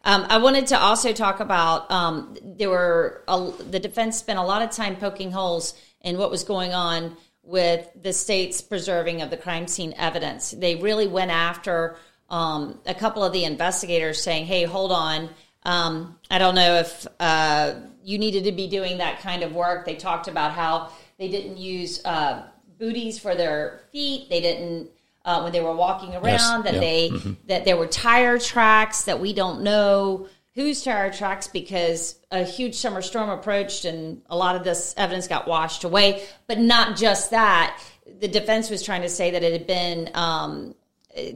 Um, 0.05 0.27
I 0.29 0.39
wanted 0.39 0.67
to 0.69 0.79
also 0.81 1.13
talk 1.13 1.39
about 1.41 1.91
um, 1.91 2.37
there 2.43 2.71
were 2.71 3.23
a, 3.29 3.51
the 3.71 3.79
defense 3.79 4.19
spent 4.19 4.39
a 4.39 4.43
lot 4.43 4.63
of 4.63 4.71
time 4.71 4.97
poking 4.97 5.31
holes 5.33 5.75
in 6.01 6.19
what 6.19 6.31
was 6.31 6.43
going 6.45 6.73
on 6.75 7.17
with 7.45 7.89
the 8.01 8.13
state's 8.13 8.61
preserving 8.61 9.21
of 9.23 9.31
the 9.31 9.37
crime 9.37 9.67
scene 9.69 9.95
evidence. 9.97 10.53
They 10.53 10.77
really 10.77 11.07
went 11.07 11.31
after 11.31 11.97
um, 12.31 12.81
a 12.87 12.95
couple 12.95 13.23
of 13.23 13.33
the 13.33 13.45
investigators, 13.45 14.23
saying, 14.23 14.47
"Hey, 14.47 14.65
hold 14.65 14.91
on, 14.91 15.29
um, 15.65 16.19
I 16.31 16.39
don't 16.39 16.55
know 16.55 16.77
if 16.77 17.07
uh, 17.21 17.75
you 18.05 18.19
needed 18.19 18.45
to 18.45 18.53
be 18.53 18.69
doing 18.69 18.99
that 18.99 19.21
kind 19.21 19.43
of 19.43 19.53
work." 19.53 19.87
They 19.87 19.95
talked 19.97 20.29
about 20.29 20.53
how 20.53 20.91
they 21.19 21.29
didn't 21.29 21.57
use 21.57 22.05
uh, 22.05 22.43
booties 22.79 23.19
for 23.19 23.35
their 23.35 23.83
feet. 23.93 24.29
They 24.29 24.41
didn't 24.41 24.91
uh, 25.25 25.41
when 25.43 25.53
they 25.53 25.61
were 25.61 25.75
walking 25.77 26.11
around. 26.15 26.25
Yes, 26.25 26.63
That 26.65 26.75
yeah. 26.75 26.81
they 26.81 27.11
Mhm. 27.11 27.37
that 27.47 27.65
there 27.65 27.77
were 27.77 27.87
tire 27.87 28.39
tracks 28.39 29.05
that 29.05 29.21
we 29.21 29.33
don't 29.33 29.63
know 29.63 30.27
whose 30.55 30.83
tire 30.83 31.11
tracks 31.11 31.47
because 31.47 32.17
a 32.31 32.43
huge 32.45 32.75
summer 32.75 33.01
storm 33.01 33.31
approached 33.31 33.85
and 33.87 34.21
a 34.29 34.37
lot 34.37 34.55
of 34.55 34.65
this 34.65 34.95
evidence 34.99 35.27
got 35.27 35.49
washed 35.49 35.83
away. 35.85 36.23
But 36.47 36.59
not 36.59 36.97
just 36.97 37.31
that. 37.31 37.81
The 38.21 38.29
defense 38.29 38.69
was 38.69 38.83
trying 38.83 39.01
to 39.03 39.09
say 39.09 39.31
that 39.31 39.43
it 39.43 39.53
had 39.53 39.67
been 39.67 40.11
um, 40.13 40.75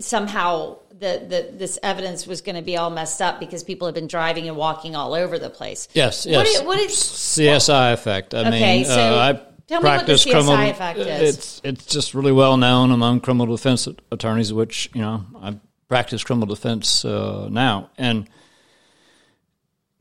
somehow 0.00 0.76
the, 0.98 1.26
the 1.28 1.56
this 1.56 1.78
evidence 1.82 2.26
was 2.26 2.40
going 2.40 2.56
to 2.56 2.62
be 2.62 2.76
all 2.76 2.90
messed 2.90 3.20
up 3.20 3.38
because 3.40 3.62
people 3.62 3.87
had 3.87 3.94
been 3.94 4.06
driving 4.06 4.48
and 4.48 4.56
walking 4.56 4.96
all 4.96 5.12
over 5.14 5.38
the 5.38 5.50
place. 5.50 5.88
Yes, 5.92 6.24
yes. 6.26 6.48
is- 6.48 6.62
what 6.62 6.78
is- 6.80 6.92
CSI 6.92 7.92
effect? 7.92 8.35
I 8.35 8.48
Okay, 8.48 8.76
mean, 8.78 8.85
so 8.87 8.92
uh, 8.92 9.16
I 9.18 9.32
tell 9.66 9.82
me 9.82 9.88
what 9.88 9.98
the 10.00 10.04
practice 10.06 10.24
CSI 10.24 10.30
criminal. 10.30 10.70
effect 10.70 10.98
is. 10.98 11.35
It's 11.37 11.61
it's 11.64 11.87
just 11.87 12.14
really 12.14 12.32
well 12.32 12.56
known 12.56 12.90
among 12.92 13.20
criminal 13.20 13.54
defense 13.54 13.87
attorneys, 14.11 14.52
which 14.52 14.88
you 14.94 15.02
know 15.02 15.24
I 15.40 15.59
practice 15.88 16.24
criminal 16.24 16.46
defense 16.54 17.04
uh, 17.04 17.48
now, 17.50 17.90
and 17.98 18.28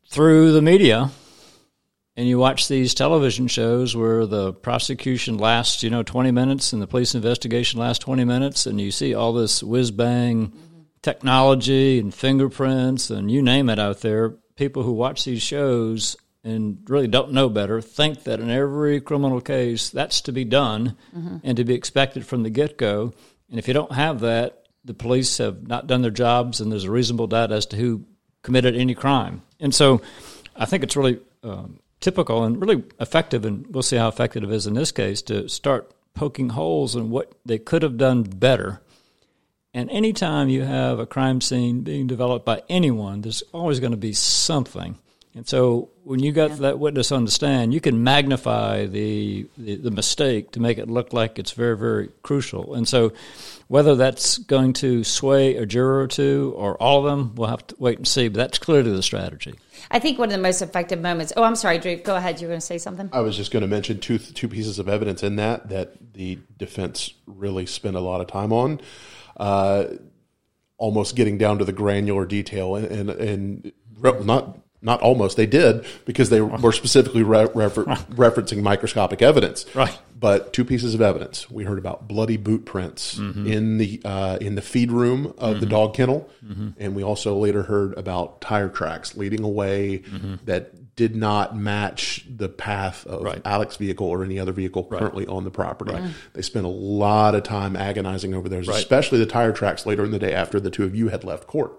through 0.09 0.51
the 0.53 0.61
media. 0.61 1.11
And 2.17 2.29
you 2.29 2.39
watch 2.39 2.69
these 2.69 2.93
television 2.93 3.47
shows 3.47 3.93
where 3.93 4.25
the 4.25 4.53
prosecution 4.53 5.37
lasts, 5.37 5.83
you 5.83 5.89
know, 5.89 6.01
20 6.01 6.31
minutes 6.31 6.71
and 6.71 6.81
the 6.81 6.87
police 6.87 7.13
investigation 7.13 7.77
lasts 7.81 8.01
20 8.05 8.23
minutes, 8.23 8.65
and 8.65 8.79
you 8.79 8.89
see 8.89 9.13
all 9.13 9.33
this 9.33 9.61
whiz 9.61 9.91
bang 9.91 10.53
technology 11.05 11.99
and 11.99 12.13
fingerprints 12.13 13.09
and 13.11 13.29
you 13.31 13.41
name 13.41 13.69
it 13.69 13.77
out 13.79 14.01
there. 14.01 14.31
People 14.55 14.81
who 14.83 14.91
watch 14.91 15.23
these 15.23 15.41
shows 15.41 16.17
and 16.43 16.79
really 16.87 17.07
don't 17.07 17.31
know 17.31 17.47
better 17.47 17.79
think 17.79 18.23
that 18.23 18.39
in 18.39 18.49
every 18.49 18.99
criminal 18.99 19.39
case 19.39 19.89
that's 19.91 20.21
to 20.21 20.31
be 20.31 20.43
done 20.43 20.95
Mhm. 21.15 21.41
and 21.43 21.57
to 21.57 21.63
be 21.63 21.73
expected 21.75 22.25
from 22.25 22.41
the 22.43 22.49
get 22.49 22.77
go. 22.77 23.13
And 23.49 23.59
if 23.59 23.67
you 23.67 23.73
don't 23.73 23.91
have 23.91 24.19
that, 24.21 24.63
the 24.83 24.93
police 24.95 25.37
have 25.37 25.67
not 25.67 25.87
done 25.87 26.01
their 26.01 26.11
jobs 26.11 26.59
and 26.59 26.71
there's 26.71 26.83
a 26.85 26.91
reasonable 26.91 27.27
doubt 27.27 27.51
as 27.51 27.65
to 27.67 27.77
who 27.77 28.01
committed 28.41 28.75
any 28.75 28.93
crime. 28.95 29.41
And 29.59 29.73
so 29.75 30.01
I 30.55 30.65
think 30.65 30.83
it's 30.83 30.95
really 30.95 31.19
um, 31.43 31.77
typical 32.01 32.43
and 32.43 32.59
really 32.59 32.83
effective, 32.99 33.45
and 33.45 33.67
we'll 33.69 33.83
see 33.83 33.97
how 33.97 34.07
effective 34.07 34.43
it 34.43 34.51
is 34.51 34.65
in 34.65 34.73
this 34.73 34.91
case, 34.91 35.21
to 35.23 35.47
start 35.47 35.91
poking 36.15 36.49
holes 36.49 36.95
in 36.95 37.11
what 37.11 37.31
they 37.45 37.59
could 37.59 37.83
have 37.83 37.97
done 37.97 38.23
better. 38.23 38.81
And 39.75 39.91
anytime 39.91 40.47
you 40.47 40.61
have 40.61 40.99
a 40.99 41.05
crime 41.05 41.41
scene 41.41 41.81
being 41.81 42.07
developed 42.07 42.45
by 42.45 42.63
anyone, 42.69 43.19
there's 43.21 43.43
always 43.51 43.81
going 43.81 43.91
to 43.91 43.97
be 43.97 44.13
something. 44.13 44.97
And 45.35 45.45
so 45.45 45.89
when 46.05 46.21
you 46.21 46.31
got 46.31 46.59
that 46.59 46.79
witness 46.79 47.11
on 47.11 47.25
the 47.25 47.31
stand, 47.31 47.73
you 47.73 47.81
can 47.81 48.01
magnify 48.01 48.85
the, 48.85 49.45
the, 49.57 49.75
the 49.75 49.91
mistake 49.91 50.51
to 50.51 50.61
make 50.61 50.77
it 50.77 50.89
look 50.89 51.11
like 51.11 51.37
it's 51.37 51.51
very, 51.51 51.77
very 51.77 52.07
crucial. 52.23 52.73
And 52.73 52.87
so 52.87 53.11
whether 53.67 53.95
that's 53.95 54.37
going 54.37 54.71
to 54.73 55.03
sway 55.03 55.57
a 55.57 55.65
juror 55.65 55.99
or 55.99 56.07
two 56.07 56.53
or 56.55 56.81
all 56.81 56.99
of 56.99 57.03
them, 57.03 57.35
we'll 57.35 57.49
have 57.49 57.67
to 57.67 57.75
wait 57.77 57.97
and 57.97 58.07
see. 58.07 58.29
But 58.29 58.37
that's 58.37 58.57
clearly 58.57 58.91
the 58.91 59.03
strategy. 59.03 59.55
I 59.91 59.99
think 59.99 60.17
one 60.17 60.29
of 60.29 60.31
the 60.31 60.41
most 60.41 60.61
effective 60.61 61.01
moments. 61.01 61.33
Oh, 61.35 61.43
I'm 61.43 61.57
sorry, 61.57 61.79
Drew. 61.79 61.97
Go 61.97 62.15
ahead. 62.15 62.39
You 62.39 62.47
were 62.47 62.51
going 62.51 62.61
to 62.61 62.65
say 62.65 62.77
something. 62.77 63.09
I 63.11 63.19
was 63.19 63.35
just 63.35 63.51
going 63.51 63.61
to 63.61 63.67
mention 63.67 63.99
two 63.99 64.19
two 64.19 64.47
pieces 64.47 64.79
of 64.79 64.87
evidence 64.87 65.21
in 65.21 65.35
that 65.35 65.67
that 65.67 66.13
the 66.13 66.39
defense 66.57 67.13
really 67.27 67.65
spent 67.65 67.97
a 67.97 67.99
lot 67.99 68.21
of 68.21 68.27
time 68.27 68.53
on, 68.53 68.79
uh, 69.37 69.85
almost 70.77 71.15
getting 71.15 71.37
down 71.37 71.57
to 71.59 71.65
the 71.65 71.73
granular 71.73 72.25
detail, 72.25 72.75
and 72.75 72.85
and, 72.85 73.09
and 73.09 73.71
not 74.25 74.59
not 74.85 75.01
almost 75.01 75.35
they 75.35 75.45
did 75.47 75.83
because 76.05 76.29
they 76.29 76.39
were 76.41 76.71
specifically 76.71 77.23
re- 77.23 77.47
refer- 77.53 77.83
referencing 77.85 78.61
microscopic 78.61 79.21
evidence. 79.21 79.65
Right. 79.75 79.97
But 80.17 80.53
two 80.53 80.63
pieces 80.63 80.93
of 80.95 81.01
evidence. 81.01 81.51
We 81.51 81.65
heard 81.65 81.77
about 81.77 82.07
bloody 82.07 82.37
boot 82.37 82.65
prints 82.65 83.19
Mhm. 83.19 83.51
in 83.51 83.77
the 83.79 84.01
uh, 84.05 84.37
in 84.39 84.55
the 84.55 84.61
feed 84.61 84.91
room 84.91 85.33
of 85.37 85.59
the 85.59 85.65
Mhm. 85.65 85.69
dog 85.71 85.93
kennel, 85.95 86.29
Mhm. 86.45 86.73
and 86.77 86.95
we 86.95 87.03
also 87.03 87.35
later 87.37 87.63
heard 87.63 87.97
about 87.97 88.39
tire 88.39 88.69
tracks 88.69 89.17
leading 89.17 89.43
away 89.43 90.03
Mhm. 90.09 90.39
that 90.45 90.71
did 90.95 91.13
not 91.13 91.57
match 91.57 92.25
the 92.33 92.47
path 92.47 93.05
of 93.05 93.21
Right. 93.21 93.41
Alex's 93.43 93.75
vehicle 93.77 94.07
or 94.07 94.23
any 94.23 94.39
other 94.39 94.53
vehicle 94.53 94.87
Right. 94.89 94.99
currently 94.99 95.27
on 95.27 95.43
the 95.43 95.51
property. 95.51 95.91
Right. 95.93 96.03
They 96.33 96.41
spent 96.41 96.65
a 96.65 96.69
lot 96.69 97.35
of 97.35 97.43
time 97.43 97.75
agonizing 97.75 98.33
over 98.33 98.47
those, 98.47 98.69
especially 98.69 99.19
the 99.19 99.25
tire 99.25 99.51
tracks 99.51 99.85
later 99.85 100.05
in 100.05 100.11
the 100.11 100.19
day 100.19 100.31
after 100.33 100.57
the 100.61 100.69
two 100.69 100.85
of 100.85 100.95
you 100.95 101.09
had 101.09 101.25
left 101.25 101.47
court. 101.47 101.73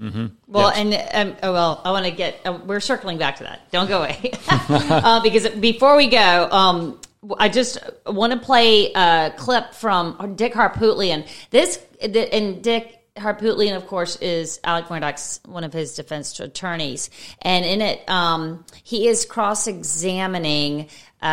Mm-hmm. 0.00 0.26
Well, 0.46 0.70
and 0.70 0.94
um, 1.12 1.36
oh, 1.42 1.52
well, 1.52 1.82
I 1.84 1.90
want 1.90 2.06
to 2.06 2.12
get. 2.12 2.40
Uh, 2.44 2.58
we're 2.64 2.80
circling 2.80 3.18
back 3.18 3.36
to 3.36 3.44
that. 3.44 3.70
Don't 3.72 3.88
go 3.88 3.98
away, 3.98 4.32
uh, 4.48 5.20
because 5.22 5.48
before 5.48 5.96
we 5.96 6.06
go, 6.06 6.48
um, 6.50 7.00
I 7.36 7.48
just 7.48 7.78
want 8.06 8.32
to 8.32 8.38
play 8.38 8.92
a 8.92 9.32
clip 9.36 9.74
from 9.74 10.34
Dick 10.36 10.54
Harpootlian. 10.54 11.26
This 11.50 11.84
and 12.00 12.62
Dick 12.62 12.98
Harpootlian, 13.16 13.76
of 13.76 13.86
course, 13.86 14.16
is 14.16 14.60
Alec 14.64 14.86
Murdaugh's 14.86 15.40
one 15.44 15.64
of 15.64 15.72
his 15.72 15.94
defense 15.94 16.38
attorneys, 16.38 17.10
and 17.42 17.64
in 17.64 17.82
it, 17.82 18.08
um, 18.08 18.64
he 18.84 19.08
is 19.08 19.24
cross-examining 19.24 20.88
uh, 21.20 21.24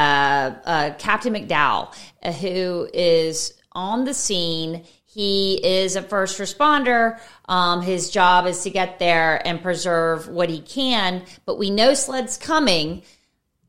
uh, 0.65 0.93
Captain 0.97 1.33
McDowell, 1.33 1.93
uh, 2.23 2.31
who 2.31 2.89
is 2.93 3.53
on 3.71 4.05
the 4.05 4.13
scene. 4.13 4.83
He 5.15 5.61
is 5.63 5.95
a 5.95 6.01
first 6.01 6.39
responder. 6.39 7.17
Um, 7.47 7.81
his 7.81 8.09
job 8.09 8.47
is 8.47 8.63
to 8.63 8.69
get 8.69 8.99
there 8.99 9.41
and 9.47 9.61
preserve 9.61 10.27
what 10.27 10.49
he 10.49 10.59
can, 10.59 11.23
but 11.45 11.57
we 11.57 11.69
know 11.69 11.93
SLED's 11.93 12.35
coming. 12.35 13.01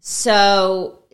So, 0.01 1.05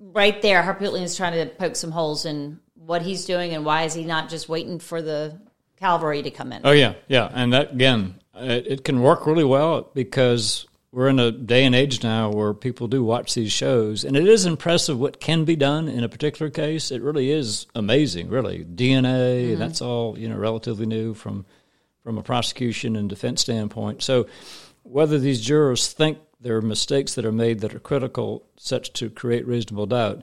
right 0.00 0.42
there, 0.42 0.60
Harpootlian 0.60 1.02
is 1.02 1.16
trying 1.16 1.34
to 1.34 1.54
poke 1.54 1.76
some 1.76 1.92
holes 1.92 2.24
in 2.24 2.58
what 2.74 3.02
he's 3.02 3.26
doing 3.26 3.54
and 3.54 3.64
why 3.64 3.84
is 3.84 3.94
he 3.94 4.02
not 4.02 4.28
just 4.28 4.48
waiting 4.48 4.80
for 4.80 5.02
the 5.02 5.40
cavalry 5.78 6.24
to 6.24 6.32
come 6.32 6.52
in. 6.52 6.62
Oh 6.64 6.72
yeah, 6.72 6.94
yeah, 7.06 7.30
and 7.32 7.52
that 7.52 7.70
again, 7.70 8.20
it, 8.34 8.66
it 8.66 8.84
can 8.84 9.02
work 9.02 9.24
really 9.24 9.44
well 9.44 9.88
because 9.94 10.66
we're 10.92 11.08
in 11.08 11.18
a 11.20 11.30
day 11.30 11.64
and 11.64 11.74
age 11.74 12.02
now 12.02 12.30
where 12.30 12.52
people 12.52 12.88
do 12.88 13.04
watch 13.04 13.34
these 13.34 13.52
shows, 13.52 14.04
and 14.04 14.16
it 14.16 14.26
is 14.26 14.44
impressive 14.44 14.98
what 14.98 15.20
can 15.20 15.44
be 15.44 15.54
done 15.56 15.88
in 15.88 16.02
a 16.02 16.08
particular 16.08 16.50
case. 16.50 16.90
It 16.90 17.02
really 17.02 17.30
is 17.30 17.66
amazing, 17.74 18.28
really. 18.28 18.64
DNA, 18.64 19.54
Mhm. 19.54 19.58
that's 19.58 19.80
all 19.80 20.18
you 20.18 20.28
know, 20.28 20.36
relatively 20.36 20.86
new 20.86 21.14
from 21.14 21.44
from 22.02 22.16
a 22.16 22.22
prosecution 22.22 22.96
and 22.96 23.10
defense 23.10 23.42
standpoint. 23.42 24.02
So, 24.02 24.26
whether 24.84 25.18
these 25.18 25.42
jurors 25.42 25.88
think 25.88 26.16
there 26.40 26.56
are 26.56 26.62
mistakes 26.62 27.14
that 27.14 27.26
are 27.26 27.30
made 27.30 27.60
that 27.60 27.74
are 27.74 27.78
critical, 27.78 28.42
such 28.56 28.94
to 28.94 29.10
create 29.10 29.46
reasonable 29.46 29.84
doubt. 29.84 30.22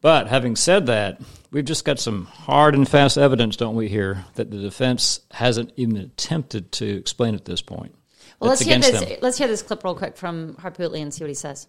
But 0.00 0.28
having 0.28 0.54
said 0.54 0.86
that, 0.86 1.20
we've 1.50 1.64
just 1.64 1.84
got 1.84 1.98
some 1.98 2.26
hard 2.26 2.76
and 2.76 2.88
fast 2.88 3.18
evidence, 3.18 3.56
don't 3.56 3.74
we, 3.74 3.88
here, 3.88 4.24
that 4.36 4.52
the 4.52 4.58
defense 4.58 5.18
hasn't 5.32 5.72
even 5.76 5.96
attempted 5.96 6.70
to 6.72 6.86
explain 6.86 7.34
at 7.34 7.44
this 7.46 7.60
point. 7.60 7.95
Well, 8.40 8.50
let's 8.50 8.60
hear 8.60 8.78
this. 8.78 9.00
them. 9.00 9.18
Let's 9.22 9.38
hear 9.38 9.48
this 9.48 9.62
clip 9.62 9.82
real 9.82 9.94
quick 9.94 10.16
from 10.16 10.54
Harpootlian 10.54 11.02
and 11.02 11.14
see 11.14 11.24
what 11.24 11.28
he 11.28 11.34
says. 11.34 11.68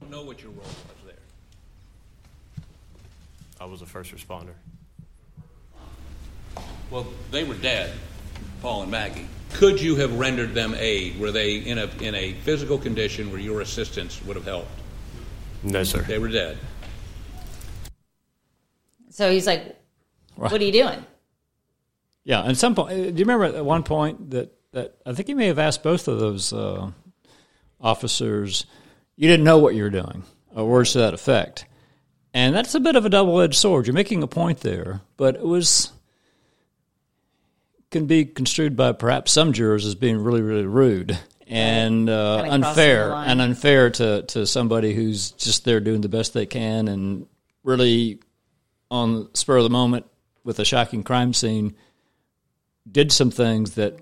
I 0.00 0.04
don't 0.04 0.10
know 0.10 0.22
what 0.22 0.42
your 0.42 0.52
role 0.52 0.62
was 0.62 1.04
there. 1.04 1.14
I 3.60 3.66
was 3.66 3.82
a 3.82 3.86
first 3.86 4.14
responder. 4.14 4.54
Well, 6.90 7.06
they 7.30 7.44
were 7.44 7.54
dead, 7.54 7.92
Paul 8.62 8.82
and 8.82 8.90
Maggie. 8.90 9.26
Could 9.52 9.80
you 9.80 9.96
have 9.96 10.18
rendered 10.18 10.54
them 10.54 10.74
aid? 10.76 11.18
Were 11.18 11.32
they 11.32 11.56
in 11.56 11.78
a 11.78 11.88
in 12.00 12.14
a 12.14 12.32
physical 12.44 12.78
condition 12.78 13.30
where 13.30 13.40
your 13.40 13.60
assistance 13.60 14.22
would 14.24 14.36
have 14.36 14.44
helped? 14.44 14.70
No, 15.62 15.82
sir. 15.82 16.02
They 16.02 16.18
were 16.18 16.28
dead. 16.28 16.58
So 19.10 19.30
he's 19.30 19.46
like, 19.46 19.76
"What 20.36 20.60
are 20.60 20.64
you 20.64 20.72
doing?" 20.72 21.04
Yeah, 22.24 22.42
and 22.42 22.58
some 22.58 22.74
point, 22.74 22.90
do 22.90 22.96
you 22.96 23.24
remember 23.24 23.44
at 23.44 23.64
one 23.64 23.84
point 23.84 24.30
that, 24.30 24.52
that 24.72 24.96
I 25.06 25.12
think 25.12 25.28
you 25.28 25.36
may 25.36 25.46
have 25.46 25.60
asked 25.60 25.84
both 25.84 26.08
of 26.08 26.18
those 26.18 26.52
uh, 26.52 26.90
officers, 27.80 28.66
you 29.14 29.28
didn't 29.28 29.44
know 29.44 29.58
what 29.58 29.76
you 29.76 29.84
were 29.84 29.90
doing, 29.90 30.24
or 30.52 30.66
words 30.66 30.92
to 30.92 30.98
that 30.98 31.14
effect. 31.14 31.66
And 32.34 32.54
that's 32.54 32.74
a 32.74 32.80
bit 32.80 32.96
of 32.96 33.06
a 33.06 33.08
double 33.08 33.40
edged 33.40 33.54
sword. 33.54 33.86
You're 33.86 33.94
making 33.94 34.24
a 34.24 34.26
point 34.26 34.60
there, 34.60 35.02
but 35.16 35.36
it 35.36 35.46
was 35.46 35.92
can 37.92 38.06
be 38.06 38.24
construed 38.24 38.76
by 38.76 38.90
perhaps 38.90 39.30
some 39.30 39.52
jurors 39.52 39.86
as 39.86 39.94
being 39.94 40.18
really, 40.18 40.42
really 40.42 40.66
rude 40.66 41.16
and 41.46 42.10
uh, 42.10 42.42
Kinda 42.42 42.68
unfair, 42.68 43.12
and 43.12 43.40
unfair 43.40 43.90
to, 43.90 44.22
to 44.22 44.46
somebody 44.46 44.92
who's 44.94 45.30
just 45.30 45.64
there 45.64 45.78
doing 45.78 46.00
the 46.00 46.08
best 46.08 46.34
they 46.34 46.46
can 46.46 46.88
and 46.88 47.26
really 47.62 48.18
on 48.90 49.14
the 49.14 49.30
spur 49.34 49.58
of 49.58 49.62
the 49.62 49.70
moment 49.70 50.06
with 50.46 50.58
a 50.60 50.64
shocking 50.64 51.02
crime 51.02 51.34
scene 51.34 51.74
did 52.90 53.12
some 53.12 53.30
things 53.30 53.74
that 53.74 53.98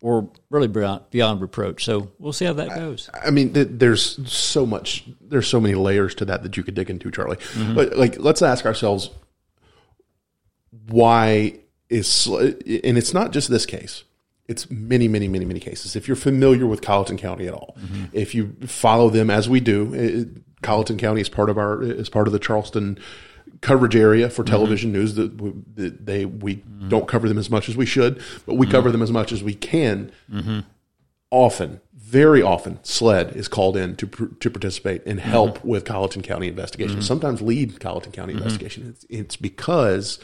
were 0.00 0.26
really 0.50 0.68
beyond, 0.68 1.02
beyond 1.10 1.40
reproach. 1.40 1.84
So 1.84 2.12
we'll 2.20 2.32
see 2.32 2.44
how 2.44 2.52
that 2.52 2.68
goes. 2.68 3.10
I 3.20 3.30
mean, 3.30 3.52
th- 3.54 3.68
there's 3.72 4.30
so 4.30 4.64
much, 4.64 5.04
there's 5.20 5.48
so 5.48 5.60
many 5.60 5.74
layers 5.74 6.14
to 6.16 6.24
that 6.26 6.44
that 6.44 6.56
you 6.56 6.62
could 6.62 6.74
dig 6.74 6.90
into, 6.90 7.10
Charlie. 7.10 7.38
Mhm. 7.54 7.74
But 7.74 7.96
like, 7.96 8.16
let's 8.20 8.42
ask 8.42 8.64
ourselves, 8.64 9.10
why 10.88 11.58
is, 11.88 12.26
and 12.26 12.98
it's 12.98 13.14
not 13.14 13.32
just 13.32 13.50
this 13.50 13.66
case. 13.66 14.04
It's 14.46 14.70
many, 14.70 15.08
many, 15.08 15.28
many, 15.28 15.44
many 15.44 15.60
cases. 15.60 15.96
If 15.96 16.06
you're 16.08 16.16
familiar 16.16 16.66
with 16.66 16.80
Colleton 16.80 17.18
County 17.18 17.46
at 17.48 17.54
all, 17.54 17.76
if 18.12 18.34
you 18.34 18.56
follow 18.66 19.10
them 19.10 19.28
as 19.30 19.48
we 19.48 19.60
do, 19.60 19.92
it, 19.94 20.28
Colleton 20.62 20.96
County 20.96 21.20
is 21.20 21.28
part 21.28 21.50
of 21.50 21.58
our 21.58 21.82
is 21.82 22.08
part 22.08 22.26
of 22.26 22.32
the 22.32 22.38
Charleston 22.38 22.98
coverage 23.60 23.96
area 23.96 24.30
for 24.30 24.42
mm-hmm. 24.42 24.50
television 24.50 24.92
news. 24.92 25.14
That 25.14 25.36
that 25.76 26.06
they 26.06 26.24
we 26.24 26.56
mm-hmm. 26.56 26.88
don't 26.88 27.08
cover 27.08 27.28
them 27.28 27.38
as 27.38 27.50
much 27.50 27.68
as 27.68 27.76
we 27.76 27.86
should, 27.86 28.22
but 28.46 28.54
we 28.54 28.66
cover 28.66 28.88
mm-hmm. 28.88 28.92
them 28.92 29.02
as 29.02 29.10
much 29.10 29.32
as 29.32 29.42
we 29.42 29.54
can. 29.54 30.12
Often, 31.30 31.82
very 31.92 32.40
often, 32.40 32.78
SLED 32.82 33.36
is 33.36 33.48
called 33.48 33.76
in 33.76 33.96
to 33.96 34.06
pr- 34.06 34.34
to 34.40 34.50
participate 34.50 35.04
and 35.04 35.20
help 35.20 35.62
with 35.62 35.84
Colleton 35.84 36.22
County 36.22 36.48
investigation. 36.48 37.02
Sometimes 37.02 37.42
lead 37.42 37.80
Colleton 37.80 38.12
County 38.12 38.32
investigation. 38.32 38.88
It's, 38.88 39.04
it's 39.10 39.36
because 39.36 40.18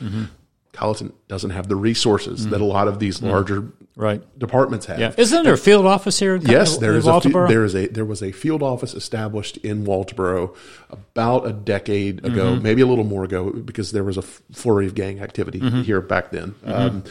Colleton 0.75 1.13
doesn't 1.29 1.51
have 1.51 1.69
the 1.69 1.77
resources 1.77 2.47
that 2.49 2.61
a 2.61 2.65
lot 2.65 2.89
of 2.89 2.99
these 2.99 3.23
larger 3.23 3.69
Right. 3.97 4.21
departments 4.39 4.87
have. 4.87 4.99
Yeah. 4.99 5.13
Isn't 5.17 5.45
there 5.45 5.55
a 5.55 5.59
field 5.59 5.87
office 5.87 6.19
here? 6.19 6.35
In 6.35 6.43
Yes, 6.43 6.79
there 6.79 6.93
in 6.93 6.99
is. 6.99 7.07
A, 7.07 7.21
there 7.49 7.65
is 7.65 7.75
a 7.77 7.87
there 7.87 8.05
was 8.05 8.23
a 8.25 8.33
field 8.33 8.61
office 8.61 8.93
established 8.93 9.57
in 9.59 9.85
Walterboro 9.87 10.53
about 10.91 11.47
a 11.47 11.53
decade 11.53 12.25
ago, 12.25 12.57
Mhm. 12.57 12.63
maybe 12.63 12.83
a 12.83 12.87
little 12.87 13.05
more 13.05 13.23
ago, 13.23 13.51
because 13.51 13.93
there 13.93 14.03
was 14.03 14.17
a 14.17 14.23
flurry 14.23 14.87
of 14.87 14.95
gang 14.97 15.21
activity 15.21 15.61
Mhm. 15.61 15.85
here 15.85 16.01
back 16.01 16.33
then. 16.33 16.55
Mhm. 16.67 16.75
Um, 16.75 17.05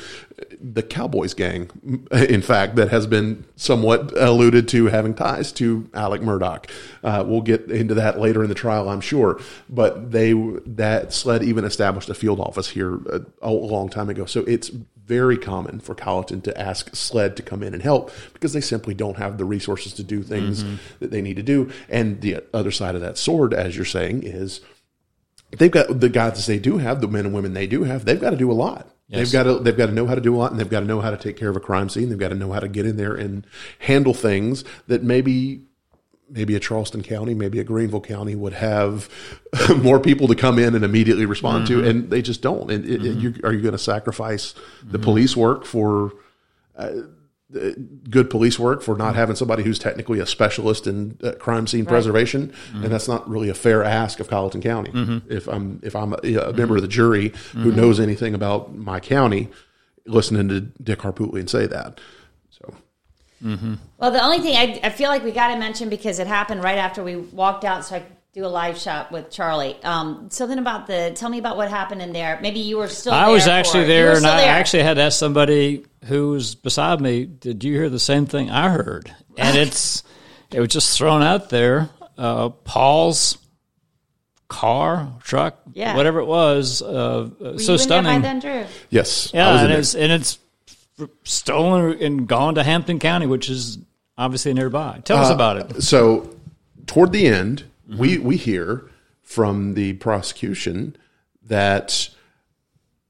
the 0.62 0.84
Cowboys 0.84 1.34
gang, 1.34 1.70
in 2.12 2.42
fact, 2.42 2.76
that 2.76 2.90
has 2.90 3.08
been 3.08 3.46
somewhat 3.56 4.12
alluded 4.18 4.68
to 4.70 4.86
having 4.88 5.14
ties 5.14 5.52
to 5.54 5.90
Alec 5.94 6.22
Murdaugh. 6.22 6.70
Uh, 7.04 7.24
we'll 7.28 7.42
get 7.42 7.70
into 7.72 7.94
that 7.96 8.20
later 8.20 8.44
in 8.44 8.50
the 8.50 8.56
trial, 8.56 8.90
I'm 8.90 9.02
sure. 9.02 9.40
But 9.70 10.12
they 10.12 10.34
that 10.34 11.14
SLED 11.14 11.44
even 11.44 11.64
established 11.66 12.10
a 12.10 12.14
field 12.14 12.40
office 12.40 12.70
here 12.70 12.96
a, 13.08 13.22
a 13.42 13.52
long 13.52 13.90
time 13.90 14.10
ago. 14.10 14.26
So 14.26 14.42
it's 14.42 14.70
very 15.06 15.38
common 15.38 15.80
for 15.82 15.94
Colleton 15.96 16.40
to 16.42 16.58
ask 16.60 16.96
SLED 16.96 17.36
to 17.36 17.44
come 17.44 17.62
in 17.62 17.74
and 17.74 17.84
help 17.84 18.10
because 18.34 18.54
they 18.54 18.62
simply 18.62 18.94
don't 18.94 19.18
have 19.18 19.38
the 19.38 19.44
resources 19.44 19.92
to 19.94 20.04
do 20.04 20.24
things 20.24 20.64
Mhm. 20.64 20.78
that 21.00 21.12
they 21.12 21.22
need 21.22 21.36
to 21.36 21.44
do. 21.44 21.70
And 21.90 22.22
the 22.22 22.38
other 22.54 22.72
side 22.72 22.96
of 22.96 23.02
that 23.02 23.18
sword, 23.18 23.54
as 23.54 23.76
you're 23.76 23.84
saying, 23.84 24.24
is 24.24 24.62
they've 25.58 25.70
got 25.70 26.00
the 26.00 26.08
guys 26.08 26.46
they 26.48 26.58
do 26.58 26.78
have, 26.78 27.02
the 27.02 27.08
men 27.10 27.26
and 27.26 27.36
women 27.36 27.54
they 27.54 27.68
do 27.68 27.84
have, 27.84 28.06
they've 28.06 28.22
got 28.22 28.30
to 28.30 28.38
do 28.38 28.50
a 28.50 28.54
lot. 28.54 28.88
Yes. 29.10 29.32
They've 29.32 29.34
got 29.34 29.44
to 29.44 29.60
they've 29.60 29.78
got 29.78 29.88
to 29.88 29.92
know 29.92 30.08
how 30.08 30.16
to 30.16 30.22
do 30.22 30.34
a 30.36 30.38
lot, 30.38 30.52
and 30.52 30.60
they've 30.60 30.70
got 30.70 30.80
to 30.80 30.86
know 30.86 31.02
how 31.02 31.12
to 31.12 31.18
take 31.18 31.36
care 31.38 31.50
of 31.50 31.56
a 31.56 31.60
crime 31.60 31.90
scene. 31.90 32.10
They've 32.10 32.18
got 32.18 32.30
to 32.30 32.36
know 32.36 32.52
how 32.54 32.60
to 32.62 32.68
get 32.70 32.86
in 32.86 32.96
there 32.98 33.14
and 33.14 33.46
handle 33.80 34.14
things 34.14 34.64
that 34.88 35.04
maybe 35.04 35.64
maybe 36.30 36.56
a 36.56 36.60
Charleston 36.60 37.04
County, 37.04 37.34
maybe 37.36 37.60
a 37.60 37.64
Greenville 37.64 38.02
County 38.02 38.34
would 38.36 38.54
have 38.54 39.10
more 39.84 40.00
people 40.00 40.28
to 40.30 40.36
come 40.36 40.58
in 40.58 40.74
and 40.74 40.84
immediately 40.84 41.26
respond 41.26 41.68
to, 41.68 41.82
Mhm. 41.82 41.88
and 41.90 42.10
they 42.10 42.22
just 42.24 42.42
don't. 42.42 42.72
And 42.72 42.86
it, 42.86 43.06
it- 43.06 43.18
you, 43.18 43.36
are 43.44 43.54
you 43.54 43.62
going 43.62 43.74
to 43.74 43.78
sacrifice 43.78 44.56
the 44.84 44.98
Mhm. 44.98 45.04
police 45.04 45.36
work 45.38 45.66
for? 45.66 46.14
Uh, 46.76 46.92
good 48.10 48.30
police 48.30 48.58
work 48.58 48.82
for 48.82 48.98
not 48.98 49.16
having 49.16 49.36
somebody 49.36 49.64
who's 49.64 49.78
technically 49.80 50.20
a 50.20 50.26
specialist 50.26 50.88
in 50.88 51.18
uh, 51.24 51.32
crime 51.34 51.68
scene 51.68 51.86
Right. 51.86 51.90
preservation, 51.90 52.52
Mhm. 52.74 52.84
and 52.84 52.92
that's 52.94 53.08
not 53.08 53.30
really 53.30 53.50
a 53.50 53.54
fair 53.54 53.84
ask 53.84 54.20
of 54.20 54.28
Colleton 54.28 54.62
County. 54.62 54.92
Mhm. 54.92 55.22
If 55.30 55.48
I'm 55.48 55.80
if 55.84 55.96
I'm 55.96 56.14
a, 56.14 56.36
a 56.36 56.54
member 56.54 56.76
of 56.76 56.82
the 56.82 56.88
jury 56.88 57.30
who 57.54 57.60
Mm-hmm. 57.60 57.70
Mhm. 57.72 57.76
knows 57.76 58.00
anything 58.00 58.34
about 58.34 58.76
my 58.76 59.00
county, 59.00 59.50
listening 60.06 60.50
to 60.50 60.62
Dick 60.62 61.00
Harpootlian 61.00 61.48
say 61.50 61.66
that, 61.68 62.00
so 62.50 62.74
Mm-hmm. 63.44 63.74
Well, 63.98 64.12
the 64.12 64.24
only 64.24 64.40
thing 64.40 64.56
I, 64.56 64.80
I 64.84 64.90
feel 64.90 65.10
like 65.10 65.24
we 65.24 65.32
got 65.32 65.50
to 65.54 65.60
mention 65.60 65.90
because 65.90 66.18
it 66.20 66.28
happened 66.28 66.64
right 66.64 66.78
after 66.78 67.04
we 67.04 67.18
walked 67.18 67.66
out, 67.66 67.84
so 67.86 67.96
I 67.98 68.00
could 68.00 68.08
do 68.34 68.46
a 68.46 68.48
live 68.48 68.78
shot 68.80 69.12
with 69.12 69.30
Charlie. 69.30 69.78
Um, 69.84 70.30
something 70.32 70.58
about 70.58 70.88
the. 70.88 71.12
Tell 71.16 71.30
me 71.30 71.38
about 71.38 71.56
what 71.58 71.70
happened 71.70 72.02
in 72.02 72.14
there. 72.14 72.40
Maybe 72.42 72.60
you 72.60 72.78
were 72.78 72.88
still. 72.88 73.14
I 73.14 73.26
there 73.26 73.34
was 73.34 73.48
actually 73.48 73.84
it. 73.84 73.88
There, 73.88 74.10
and 74.12 74.20
still 74.20 74.32
I 74.32 74.38
there. 74.42 74.50
actually 74.50 74.84
had 74.84 74.96
to 74.96 75.02
ask 75.04 75.18
somebody 75.20 75.86
who 76.06 76.30
was 76.32 76.56
beside 76.56 77.00
me, 77.00 77.26
"Did 77.26 77.64
you 77.64 77.74
hear 77.74 77.90
the 77.90 78.00
same 78.00 78.26
thing 78.26 78.50
I 78.50 78.70
heard?" 78.70 79.14
And 79.38 79.56
it's 79.68 80.04
it 80.52 80.60
was 80.60 80.70
just 80.70 80.98
thrown 80.98 81.22
out 81.22 81.50
there. 81.50 81.90
Uh, 82.18 82.50
Paul's 82.50 83.38
car, 84.48 85.14
truck, 85.24 85.60
Yeah. 85.74 85.96
whatever 85.96 86.20
it 86.20 86.26
was, 86.26 86.82
uh, 86.84 87.30
Were 87.40 87.58
so 87.58 87.72
you 87.74 87.78
stunning. 87.80 88.16
In 88.16 88.22
there 88.22 88.34
by 88.34 88.40
then, 88.40 88.64
Drew? 88.66 88.66
yes, 88.90 89.32
I 89.34 89.38
Yeah, 89.38 89.52
was 89.52 89.62
in 89.62 89.66
and 89.66 89.72
there. 89.72 89.80
it's 89.80 89.96
and 89.96 90.12
it's 90.12 90.40
stolen 91.24 91.98
and 92.02 92.28
gone 92.28 92.56
to 92.56 92.64
Hampton 92.64 93.00
County, 93.00 93.26
which 93.26 93.50
is 93.50 93.80
obviously 94.18 94.54
nearby. 94.54 95.02
Tell 95.06 95.18
us 95.18 95.32
Uh, 95.32 95.34
about 95.36 95.58
it. 95.58 95.82
So, 95.82 96.30
toward 96.86 97.12
the 97.14 97.26
end, 97.28 97.64
we 97.88 98.18
we 98.18 98.38
hear 98.38 98.90
from 99.22 99.74
the 99.74 99.94
prosecution 99.94 100.96
that 101.46 102.10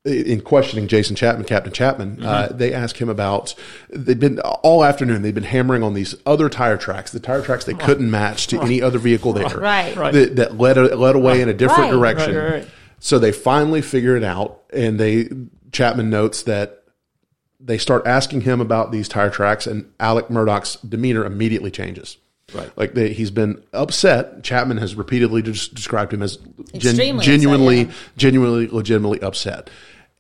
in 0.06 0.42
questioning 0.42 0.88
Jason 0.90 1.16
Chapman, 1.16 1.46
Captain 1.46 1.72
Chapman, 1.72 2.22
uh, 2.26 2.50
Mhm. 2.50 2.58
they 2.58 2.74
ask 2.74 3.00
him 3.00 3.08
about 3.08 3.56
they've 3.90 4.20
been 4.20 4.40
all 4.40 4.84
afternoon. 4.84 5.22
They've 5.22 5.34
been 5.34 5.44
hammering 5.46 5.82
on 5.82 5.94
these 5.94 6.14
other 6.26 6.50
tire 6.50 6.76
tracks, 6.76 7.12
the 7.12 7.22
tire 7.22 7.42
tracks 7.42 7.64
they 7.64 7.74
couldn't 7.74 8.12
match 8.12 8.48
to 8.48 8.60
any 8.62 8.82
other 8.82 9.00
vehicle 9.00 9.32
there, 9.32 9.48
Right. 9.58 9.96
Right. 9.96 10.14
That, 10.14 10.36
that 10.36 10.58
led 10.58 10.76
led 10.78 11.16
away 11.16 11.42
in 11.42 11.48
a 11.48 11.54
different 11.54 11.84
Right. 11.84 11.92
direction. 11.92 12.36
Right, 12.36 12.52
right. 12.52 12.68
So 13.00 13.18
they 13.18 13.32
finally 13.32 13.82
figure 13.82 14.18
it 14.18 14.24
out, 14.26 14.60
and 14.74 15.00
they 15.00 15.30
Chapman 15.72 16.10
notes 16.10 16.44
that 16.44 16.84
they 17.60 17.78
start 17.78 18.04
asking 18.06 18.42
him 18.42 18.60
about 18.60 18.92
these 18.92 19.08
tire 19.08 19.30
tracks, 19.30 19.66
and 19.66 19.86
Alec 20.02 20.30
Murdaugh's 20.30 20.76
demeanor 20.88 21.24
immediately 21.24 21.72
changes. 21.72 22.18
Right. 22.54 22.72
Like 22.78 22.94
they, 22.94 23.14
he's 23.14 23.32
been 23.32 23.64
upset. 23.74 24.44
Chapman 24.44 24.78
has 24.78 24.96
repeatedly 24.96 25.42
just 25.42 25.74
described 25.74 26.14
him 26.14 26.22
as 26.22 26.38
gen- 26.38 26.56
Extremely 26.76 27.10
upset, 27.10 27.26
genuinely, 27.26 27.82
yeah. 27.84 27.92
genuinely, 28.18 28.68
legitimately 28.68 29.22
upset. 29.22 29.70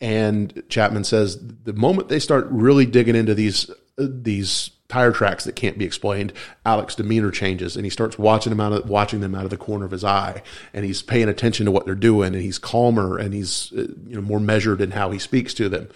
And 0.01 0.63
Chapman 0.69 1.03
says 1.03 1.37
the 1.63 1.73
moment 1.73 2.09
they 2.09 2.19
start 2.19 2.47
really 2.49 2.85
digging 2.85 3.15
into 3.15 3.33
these 3.33 3.69
uh, 3.69 4.07
these 4.09 4.71
tire 4.89 5.11
tracks 5.11 5.43
that 5.45 5.55
can't 5.55 5.77
be 5.77 5.85
explained, 5.85 6.33
Alec's 6.65 6.95
demeanor 6.95 7.31
changes, 7.31 7.75
and 7.75 7.85
he 7.85 7.89
starts 7.89 8.19
watching 8.19 8.51
them 8.51 8.59
out 8.59 8.73
of 8.73 8.89
watching 8.89 9.21
them 9.21 9.33
out 9.33 9.43
of 9.43 9.49
the 9.49 9.57
corner 9.57 9.85
of 9.85 9.91
his 9.91 10.03
eye, 10.03 10.43
and 10.73 10.85
he's 10.85 11.01
paying 11.01 11.29
attention 11.29 11.65
to 11.65 11.71
what 11.71 11.85
they're 11.85 11.95
doing, 11.95 12.33
and 12.33 12.43
he's 12.43 12.59
calmer 12.59 13.17
and 13.17 13.33
he's 13.33 13.71
uh, 13.73 13.87
you 14.07 14.15
know 14.15 14.21
more 14.21 14.39
measured 14.39 14.81
in 14.81 14.91
how 14.91 15.11
he 15.11 15.19
speaks 15.19 15.53
to 15.53 15.69
them. 15.69 15.89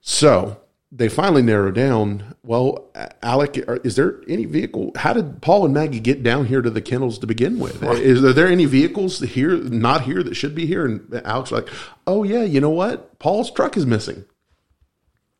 So 0.00 0.60
they 0.94 1.08
finally 1.08 1.40
narrow 1.40 1.70
down. 1.70 2.36
Well, 2.42 2.90
Alec, 3.22 3.56
is 3.82 3.96
there 3.96 4.20
any 4.28 4.44
vehicle? 4.44 4.92
How 4.94 5.14
did 5.14 5.40
Paul 5.40 5.64
and 5.64 5.72
Maggie 5.72 6.00
get 6.00 6.22
down 6.22 6.44
here 6.44 6.60
to 6.60 6.68
the 6.68 6.82
kennels 6.82 7.18
to 7.20 7.26
begin 7.26 7.58
with? 7.58 7.82
Is 7.82 8.20
there, 8.20 8.34
there 8.34 8.46
any 8.46 8.66
vehicles 8.66 9.18
here, 9.20 9.56
not 9.56 10.02
here, 10.02 10.22
that 10.22 10.34
should 10.34 10.54
be 10.54 10.66
here? 10.66 10.84
And 10.84 11.22
Alex 11.24 11.50
like, 11.50 11.68
oh 12.06 12.24
yeah, 12.24 12.42
you 12.42 12.60
know 12.60 12.70
what? 12.70 13.18
Paul's 13.18 13.50
truck 13.50 13.78
is 13.78 13.86
missing. 13.86 14.26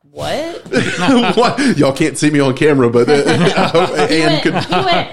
What? 0.01 0.63
what? 1.37 1.77
Y'all 1.77 1.93
can't 1.93 2.17
see 2.17 2.31
me 2.31 2.41
on 2.41 2.57
camera, 2.57 2.89
but 2.89 3.09
uh, 3.11 4.09
You 4.11 4.17
and 4.17 4.43
could, 4.43 4.55
you 4.55 4.85
went, 4.85 5.11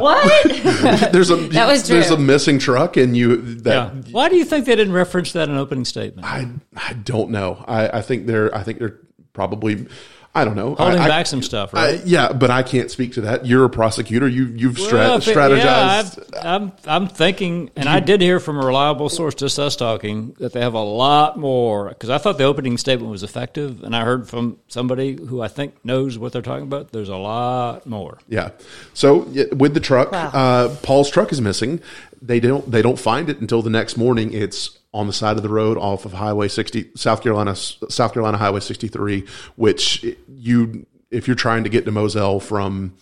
what? 0.00 1.12
there's 1.12 1.30
a 1.30 1.36
That 1.36 1.66
was 1.68 1.86
there's 1.86 2.10
a 2.10 2.18
missing 2.18 2.58
truck, 2.58 2.96
and 2.96 3.16
you 3.16 3.36
that 3.62 3.94
Yeah. 3.94 4.02
Why 4.12 4.28
do 4.28 4.36
you 4.36 4.44
think 4.44 4.66
they 4.66 4.74
didn't 4.74 4.94
reference 4.94 5.32
that 5.32 5.48
in 5.48 5.56
opening 5.56 5.84
statement? 5.84 6.26
I 6.26 6.48
I 6.76 6.94
don't 6.94 7.30
know. 7.30 7.64
I, 7.66 7.98
I 7.98 8.02
think 8.02 8.26
they're 8.26 8.54
I 8.54 8.62
think 8.62 8.78
they're 8.78 9.00
probably 9.36 9.86
I 10.34 10.44
don't 10.44 10.54
know 10.56 10.74
Holding 10.74 10.98
I- 10.98 11.04
I- 11.04 11.08
back 11.08 11.26
some 11.26 11.40
stuff, 11.42 11.72
right? 11.72 11.98
I- 11.98 12.02
yeah, 12.04 12.30
but 12.30 12.50
I 12.50 12.62
can't 12.62 12.90
speak 12.90 13.14
to 13.14 13.22
that. 13.22 13.46
You're 13.46 13.64
a 13.64 13.70
prosecutor. 13.70 14.28
You 14.28 14.44
you've 14.54 14.76
Well, 14.76 15.16
if 15.16 15.24
strategized. 15.24 15.64
Yeah, 15.64 16.02
I've- 16.04 16.46
I'm, 16.46 16.72
I'm 16.86 17.08
thinking, 17.08 17.70
and 17.74 17.88
I 17.88 18.00
did 18.00 18.20
hear 18.20 18.38
from 18.38 18.58
a 18.58 18.66
reliable 18.66 19.08
source, 19.08 19.34
just 19.34 19.58
us 19.58 19.76
talking, 19.76 20.36
that 20.38 20.52
they 20.52 20.60
have 20.60 20.74
a 20.74 20.82
lot 20.82 21.38
more. 21.38 21.88
Because 21.88 22.10
I 22.10 22.18
thought 22.18 22.36
the 22.36 22.44
opening 22.44 22.76
statement 22.76 23.10
was 23.10 23.22
effective, 23.22 23.82
and 23.82 23.96
I 23.96 24.04
heard 24.04 24.28
from 24.28 24.58
somebody 24.68 25.14
who 25.16 25.40
I 25.40 25.48
think 25.48 25.74
knows 25.84 26.18
what 26.18 26.32
they're 26.34 26.42
talking 26.42 26.64
about. 26.64 26.92
There's 26.92 27.08
a 27.08 27.16
lot 27.16 27.86
more. 27.86 28.18
Yeah. 28.28 28.50
So 28.92 29.26
with 29.56 29.72
the 29.72 29.80
truck, 29.80 30.12
Wow. 30.12 30.30
uh, 30.34 30.68
Paul's 30.82 31.08
truck 31.10 31.32
is 31.32 31.40
missing. 31.40 31.80
They 32.20 32.40
don't 32.40 32.70
they 32.70 32.82
don't 32.82 32.98
find 32.98 33.30
it 33.30 33.40
until 33.40 33.62
the 33.62 33.70
next 33.70 33.96
morning. 33.96 34.34
It's 34.34 34.76
on 34.96 35.06
the 35.06 35.12
side 35.12 35.36
of 35.36 35.42
the 35.42 35.48
road 35.48 35.76
off 35.76 36.04
of 36.06 36.14
Highway 36.14 36.48
60, 36.48 36.92
South 36.96 37.22
Carolina, 37.22 37.54
South 37.54 38.12
Carolina 38.12 38.38
Highway 38.38 38.60
63, 38.60 39.24
which 39.56 40.04
you 40.28 40.86
if 41.10 41.26
you're 41.28 41.36
trying 41.36 41.64
to 41.64 41.70
get 41.70 41.84
to 41.84 41.92
Moselle 41.92 42.40
from 42.40 42.96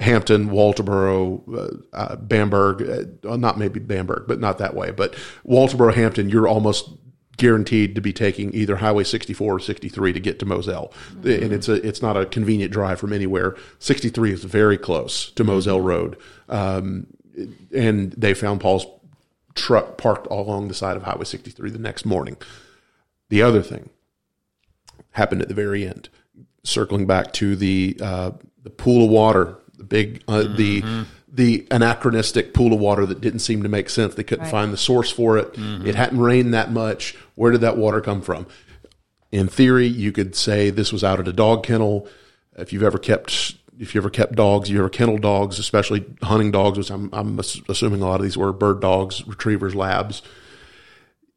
Hampton, 0.00 0.50
Walterboro, 0.50 1.42
uh, 1.56 1.96
uh, 1.96 2.16
Bamberg, 2.16 2.82
uh, 3.24 3.36
not 3.36 3.56
maybe 3.56 3.80
Bamberg, 3.80 4.24
but 4.26 4.40
not 4.40 4.58
that 4.58 4.74
way, 4.74 4.90
but 4.90 5.14
Walterboro, 5.46 5.94
Hampton, 5.94 6.28
you're 6.28 6.48
almost 6.48 6.90
guaranteed 7.36 7.94
to 7.94 8.00
be 8.00 8.12
taking 8.12 8.54
either 8.54 8.76
Highway 8.76 9.04
64 9.04 9.54
or 9.54 9.60
63 9.60 10.12
to 10.12 10.20
get 10.20 10.38
to 10.40 10.46
Moselle. 10.46 10.92
And 11.24 11.52
it's 11.52 11.68
a 11.68 11.74
it's 11.86 12.02
not 12.02 12.16
a 12.16 12.26
convenient 12.26 12.72
drive 12.72 13.00
from 13.00 13.12
anywhere. 13.12 13.56
63 13.78 14.32
is 14.32 14.44
very 14.44 14.76
close 14.76 15.30
to 15.32 15.44
Moselle 15.44 15.80
Road. 15.80 16.18
Um, 16.48 17.06
and 17.74 18.12
they 18.12 18.34
found 18.34 18.60
Paul's 18.60 18.86
truck 19.54 19.96
parked 19.98 20.26
all 20.28 20.46
along 20.46 20.68
the 20.68 20.74
side 20.74 20.96
of 20.96 21.02
Highway 21.04 21.24
63 21.24 21.70
the 21.70 21.78
next 21.78 22.04
morning. 22.06 22.36
The 23.28 23.42
other 23.42 23.62
thing 23.62 23.90
happened 25.12 25.42
at 25.42 25.48
the 25.48 25.54
very 25.54 25.86
end, 25.86 26.08
circling 26.64 27.06
back 27.06 27.32
to 27.34 27.56
the 27.56 27.96
uh, 28.00 28.30
the 28.62 28.70
pool 28.70 29.04
of 29.04 29.10
water, 29.10 29.56
the 29.76 29.84
big 29.84 30.22
uh, 30.28 30.42
the 30.42 30.82
the 31.28 31.66
anachronistic 31.70 32.52
pool 32.52 32.72
of 32.74 32.78
water 32.80 33.06
that 33.06 33.20
didn't 33.20 33.38
seem 33.40 33.62
to 33.62 33.68
make 33.68 33.88
sense. 33.88 34.14
They 34.14 34.22
couldn't 34.22 34.44
Right. 34.44 34.50
find 34.50 34.72
the 34.72 34.76
source 34.76 35.10
for 35.10 35.38
it. 35.38 35.54
It 35.56 35.94
hadn't 35.94 36.20
rained 36.20 36.52
that 36.52 36.70
much. 36.70 37.16
Where 37.36 37.50
did 37.50 37.62
that 37.62 37.76
water 37.78 38.00
come 38.02 38.20
from? 38.20 38.46
In 39.30 39.48
theory, 39.48 39.86
you 39.86 40.12
could 40.12 40.36
say 40.36 40.68
this 40.68 40.92
was 40.92 41.02
out 41.02 41.18
at 41.20 41.26
a 41.26 41.32
dog 41.32 41.62
kennel. 41.64 42.06
If 42.58 42.70
you've 42.72 42.82
ever 42.82 42.98
kept 42.98 43.54
if 43.78 43.94
you 43.94 44.00
ever 44.00 44.10
kept 44.10 44.34
dogs, 44.34 44.68
you 44.70 44.78
ever 44.78 44.88
kennel 44.88 45.18
dogs, 45.18 45.58
especially 45.58 46.04
hunting 46.22 46.50
dogs, 46.50 46.78
which 46.78 46.90
I'm, 46.90 47.08
I'm 47.12 47.38
assuming 47.38 48.02
a 48.02 48.06
lot 48.06 48.16
of 48.16 48.22
these 48.22 48.36
were 48.36 48.52
bird 48.52 48.80
dogs, 48.80 49.26
retrievers, 49.26 49.74
labs. 49.74 50.22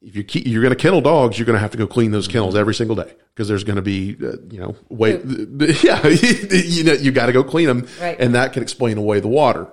If 0.02 0.16
you 0.16 0.24
keep, 0.24 0.46
you're 0.46 0.62
going 0.62 0.74
to 0.76 0.80
kennel 0.82 1.02
dogs, 1.02 1.40
you're 1.40 1.46
going 1.48 1.56
to 1.56 1.62
have 1.62 1.72
to 1.72 1.78
go 1.78 1.88
clean 1.88 2.12
those 2.12 2.28
kennels 2.28 2.56
every 2.56 2.76
single 2.76 2.96
day 2.96 3.12
because 3.34 3.48
there's 3.48 3.64
going 3.64 3.78
to 3.78 3.82
be, 3.82 4.16
uh, 4.22 4.34
you 4.52 4.60
know, 4.60 4.76
wait, 4.90 5.22
yeah, 5.84 6.06
you 6.08 6.84
know, 6.84 6.94
you 6.94 7.12
got 7.12 7.26
to 7.26 7.32
go 7.34 7.44
clean 7.44 7.68
them, 7.68 7.88
Right. 8.00 8.20
and 8.20 8.36
that 8.36 8.54
can 8.54 8.62
explain 8.62 8.98
away 8.98 9.20
the 9.20 9.28
water. 9.28 9.68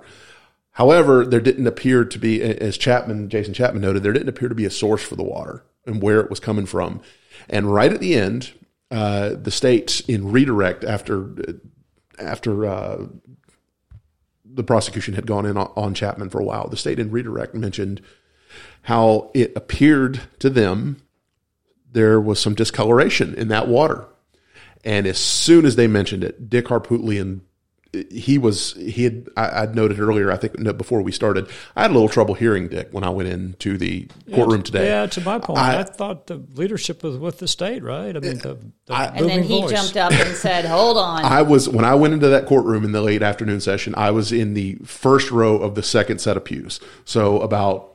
However, 0.71 1.23
there 1.23 1.39
didn't 1.39 1.67
appear 1.67 2.03
to 2.03 2.17
be, 2.17 2.41
as 2.41 2.77
Chapman, 2.79 3.29
Jason 3.29 3.53
Chapman 3.53 3.83
noted, 3.83 4.01
there 4.01 4.11
didn't 4.13 4.29
appear 4.29 4.49
to 4.49 4.55
be 4.55 4.65
a 4.65 4.71
source 4.71 5.03
for 5.03 5.15
the 5.15 5.23
water 5.23 5.63
and 5.85 6.01
where 6.01 6.19
it 6.21 6.31
was 6.31 6.39
coming 6.39 6.65
from. 6.65 7.01
And 7.47 7.71
right 7.71 7.93
at 7.93 7.99
the 7.99 8.15
end, 8.15 8.53
uh, 8.89 9.35
the 9.39 9.51
state 9.51 10.01
in 10.07 10.31
redirect 10.31 10.83
after 10.83 11.29
after 12.19 12.65
uh, 12.65 13.05
the 14.45 14.63
prosecution 14.63 15.13
had 15.13 15.25
gone 15.25 15.45
in 15.45 15.57
on, 15.57 15.71
on 15.75 15.93
Chapman 15.93 16.29
for 16.29 16.39
a 16.39 16.45
while, 16.45 16.67
the 16.67 16.77
state 16.77 16.99
in 16.99 17.11
redirect 17.11 17.55
mentioned 17.55 18.01
how 18.83 19.31
it 19.33 19.51
appeared 19.55 20.21
to 20.39 20.49
them 20.49 21.01
there 21.91 22.19
was 22.19 22.39
some 22.39 22.55
discoloration 22.55 23.33
in 23.35 23.47
that 23.49 23.67
water. 23.67 24.05
And 24.83 25.07
as 25.07 25.17
soon 25.17 25.65
as 25.65 25.75
they 25.75 25.87
mentioned 25.87 26.23
it, 26.23 26.49
Dick 26.49 26.65
Harpootlian, 26.65 27.41
he 28.09 28.39
was 28.39 28.73
he 28.73 29.03
had 29.03 29.27
I, 29.37 29.63
I'd 29.63 29.75
noted 29.75 29.99
earlier. 29.99 30.31
I 30.31 30.37
think 30.37 30.57
no, 30.57 30.73
before 30.73 31.01
we 31.01 31.11
started, 31.11 31.47
I 31.75 31.83
had 31.83 31.91
a 31.91 31.93
little 31.93 32.09
trouble 32.09 32.33
hearing 32.33 32.67
Dick 32.67 32.89
when 32.91 33.03
I 33.03 33.09
went 33.09 33.29
into 33.29 33.77
the 33.77 34.07
courtroom 34.33 34.61
yeah, 34.61 34.63
today. 34.63 34.87
Yeah, 34.87 35.05
to 35.05 35.21
my 35.21 35.37
point, 35.37 35.59
I, 35.59 35.79
I- 35.79 35.83
thought 35.83 36.27
the 36.27 36.43
leadership 36.55 37.03
was 37.03 37.17
with 37.17 37.37
the 37.37 37.47
state, 37.47 37.83
right? 37.83 38.15
I 38.15 38.19
mean, 38.19 38.39
the, 38.39 38.57
the 38.87 38.93
and 38.93 39.15
then 39.15 39.41
booming 39.41 39.43
he 39.43 39.61
voice. 39.61 39.71
jumped 39.71 39.97
up 39.97 40.11
and 40.11 40.35
said, 40.35 40.65
"Hold 40.65 40.97
on." 40.99 41.23
I 41.23 41.43
was 41.43 41.69
when 41.69 41.85
I 41.85 41.93
went 41.93 42.15
into 42.15 42.29
that 42.29 42.47
courtroom 42.47 42.83
in 42.83 42.93
the 42.93 43.01
late 43.01 43.21
afternoon 43.21 43.61
session. 43.61 43.93
I 43.95 44.09
was 44.09 44.31
in 44.31 44.55
the 44.55 44.75
first 44.83 45.29
row 45.29 45.57
of 45.57 45.75
the 45.75 45.83
second 45.83 46.19
set 46.19 46.35
of 46.35 46.45
pews. 46.45 46.79
So 47.05 47.39
about 47.41 47.92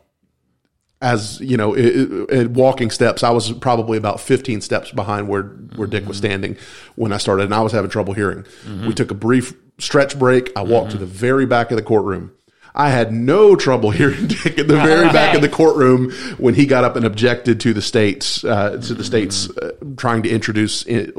as 1.01 1.41
you 1.41 1.57
know, 1.57 1.75
it, 1.75 2.31
it, 2.31 2.51
walking 2.51 2.91
steps, 2.91 3.23
I 3.23 3.31
was 3.31 3.53
probably 3.53 3.99
about 3.99 4.21
15 4.21 4.61
steps 4.61 4.91
behind 4.91 5.29
where 5.29 5.45
where 5.77 5.87
Dick 5.87 6.07
was 6.07 6.17
mm-hmm. 6.17 6.27
standing 6.27 6.57
when 6.97 7.13
I 7.13 7.19
started, 7.19 7.45
and 7.45 7.55
I 7.55 7.61
was 7.61 7.73
having 7.73 7.91
trouble 7.91 8.15
hearing. 8.15 8.43
Mm-hmm. 8.65 8.89
We 8.89 8.95
took 8.95 9.11
a 9.11 9.15
brief 9.15 9.55
stretch 9.79 10.19
break. 10.19 10.51
I 10.57 10.63
walked 10.63 10.91
to 10.91 10.97
mm-hmm. 10.97 11.05
the 11.05 11.11
very 11.11 11.47
back 11.47 11.71
of 11.71 11.77
the 11.77 11.83
courtroom. 11.83 12.33
I 12.75 12.91
had 12.91 13.13
no 13.13 13.57
trouble 13.57 13.91
hearing 13.93 14.27
Dick 14.27 14.59
at 14.59 14.69
the 14.69 14.77
very 14.77 15.09
back 15.13 15.35
of 15.35 15.43
the 15.43 15.49
courtroom 15.49 16.11
when 16.39 16.55
he 16.55 16.67
got 16.67 16.85
up 16.85 16.97
and 16.97 17.05
objected 17.05 17.61
to 17.61 17.73
the 17.73 17.83
states 17.83 18.45
uh, 18.45 18.79
to 18.79 18.95
the 18.95 19.05
states 19.05 19.51
uh, 19.51 19.73
trying 19.97 20.23
to 20.25 20.29
introduce 20.29 20.87
uh, 20.89 21.11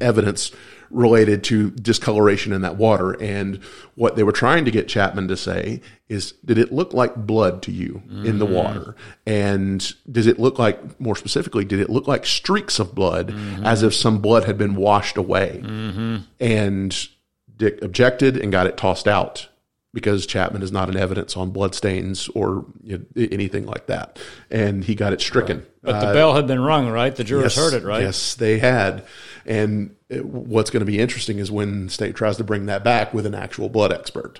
evidence 0.00 0.50
related 0.90 1.44
to 1.44 1.70
discoloration 1.70 2.52
in 2.52 2.62
that 2.62 2.76
water. 2.76 3.12
And 3.22 3.62
what 3.94 4.16
they 4.16 4.22
were 4.22 4.32
trying 4.32 4.64
to 4.64 4.70
get 4.70 4.88
Chapman 4.88 5.28
to 5.28 5.36
say 5.36 5.80
is, 6.08 6.32
did 6.44 6.58
it 6.58 6.72
look 6.72 6.92
like 6.92 7.14
blood 7.14 7.62
to 7.62 7.72
you 7.72 8.02
in 8.08 8.38
the 8.38 8.46
mm. 8.46 8.54
water? 8.54 8.96
And 9.26 9.92
does 10.10 10.26
it 10.26 10.38
look 10.38 10.58
like, 10.58 11.00
more 11.00 11.16
specifically, 11.16 11.64
did 11.64 11.80
it 11.80 11.90
look 11.90 12.06
like 12.06 12.24
streaks 12.24 12.78
of 12.78 12.94
blood 12.94 13.28
mm-hmm. 13.28 13.64
as 13.66 13.82
if 13.82 13.94
some 13.94 14.18
blood 14.18 14.44
had 14.44 14.56
been 14.58 14.76
washed 14.76 15.16
away? 15.16 15.60
Mm-hmm. 15.64 16.16
And 16.40 17.08
Dick 17.56 17.82
objected 17.82 18.36
and 18.36 18.52
got 18.52 18.66
it 18.66 18.76
tossed 18.76 19.08
out 19.08 19.48
because 19.96 20.26
Chapman 20.26 20.60
is 20.60 20.70
not 20.70 20.90
an 20.90 20.96
evidence 20.98 21.38
on 21.38 21.52
bloodstains 21.52 22.28
or 22.34 22.66
you 22.82 22.98
know, 22.98 23.26
anything 23.32 23.64
like 23.64 23.86
that. 23.86 24.18
And 24.50 24.84
he 24.84 24.94
got 24.94 25.14
it 25.14 25.22
stricken. 25.22 25.64
But 25.80 26.00
the 26.00 26.08
Uh, 26.08 26.12
bell 26.12 26.34
had 26.34 26.46
been 26.46 26.60
rung, 26.60 26.90
right? 26.90 27.16
The 27.16 27.24
jurors 27.24 27.56
Yes, 27.56 27.56
heard 27.56 27.72
it, 27.72 27.82
right? 27.82 28.02
Yes, 28.02 28.34
they 28.34 28.58
had. 28.58 29.04
And 29.46 29.96
it, 30.10 30.22
what's 30.22 30.68
going 30.68 30.82
to 30.82 30.86
be 30.86 30.98
interesting 30.98 31.38
is 31.38 31.50
when 31.50 31.88
state 31.88 32.14
tries 32.14 32.36
to 32.36 32.44
bring 32.44 32.66
that 32.66 32.84
back 32.84 33.14
with 33.14 33.24
an 33.24 33.34
actual 33.34 33.70
blood 33.70 33.90
expert. 33.90 34.38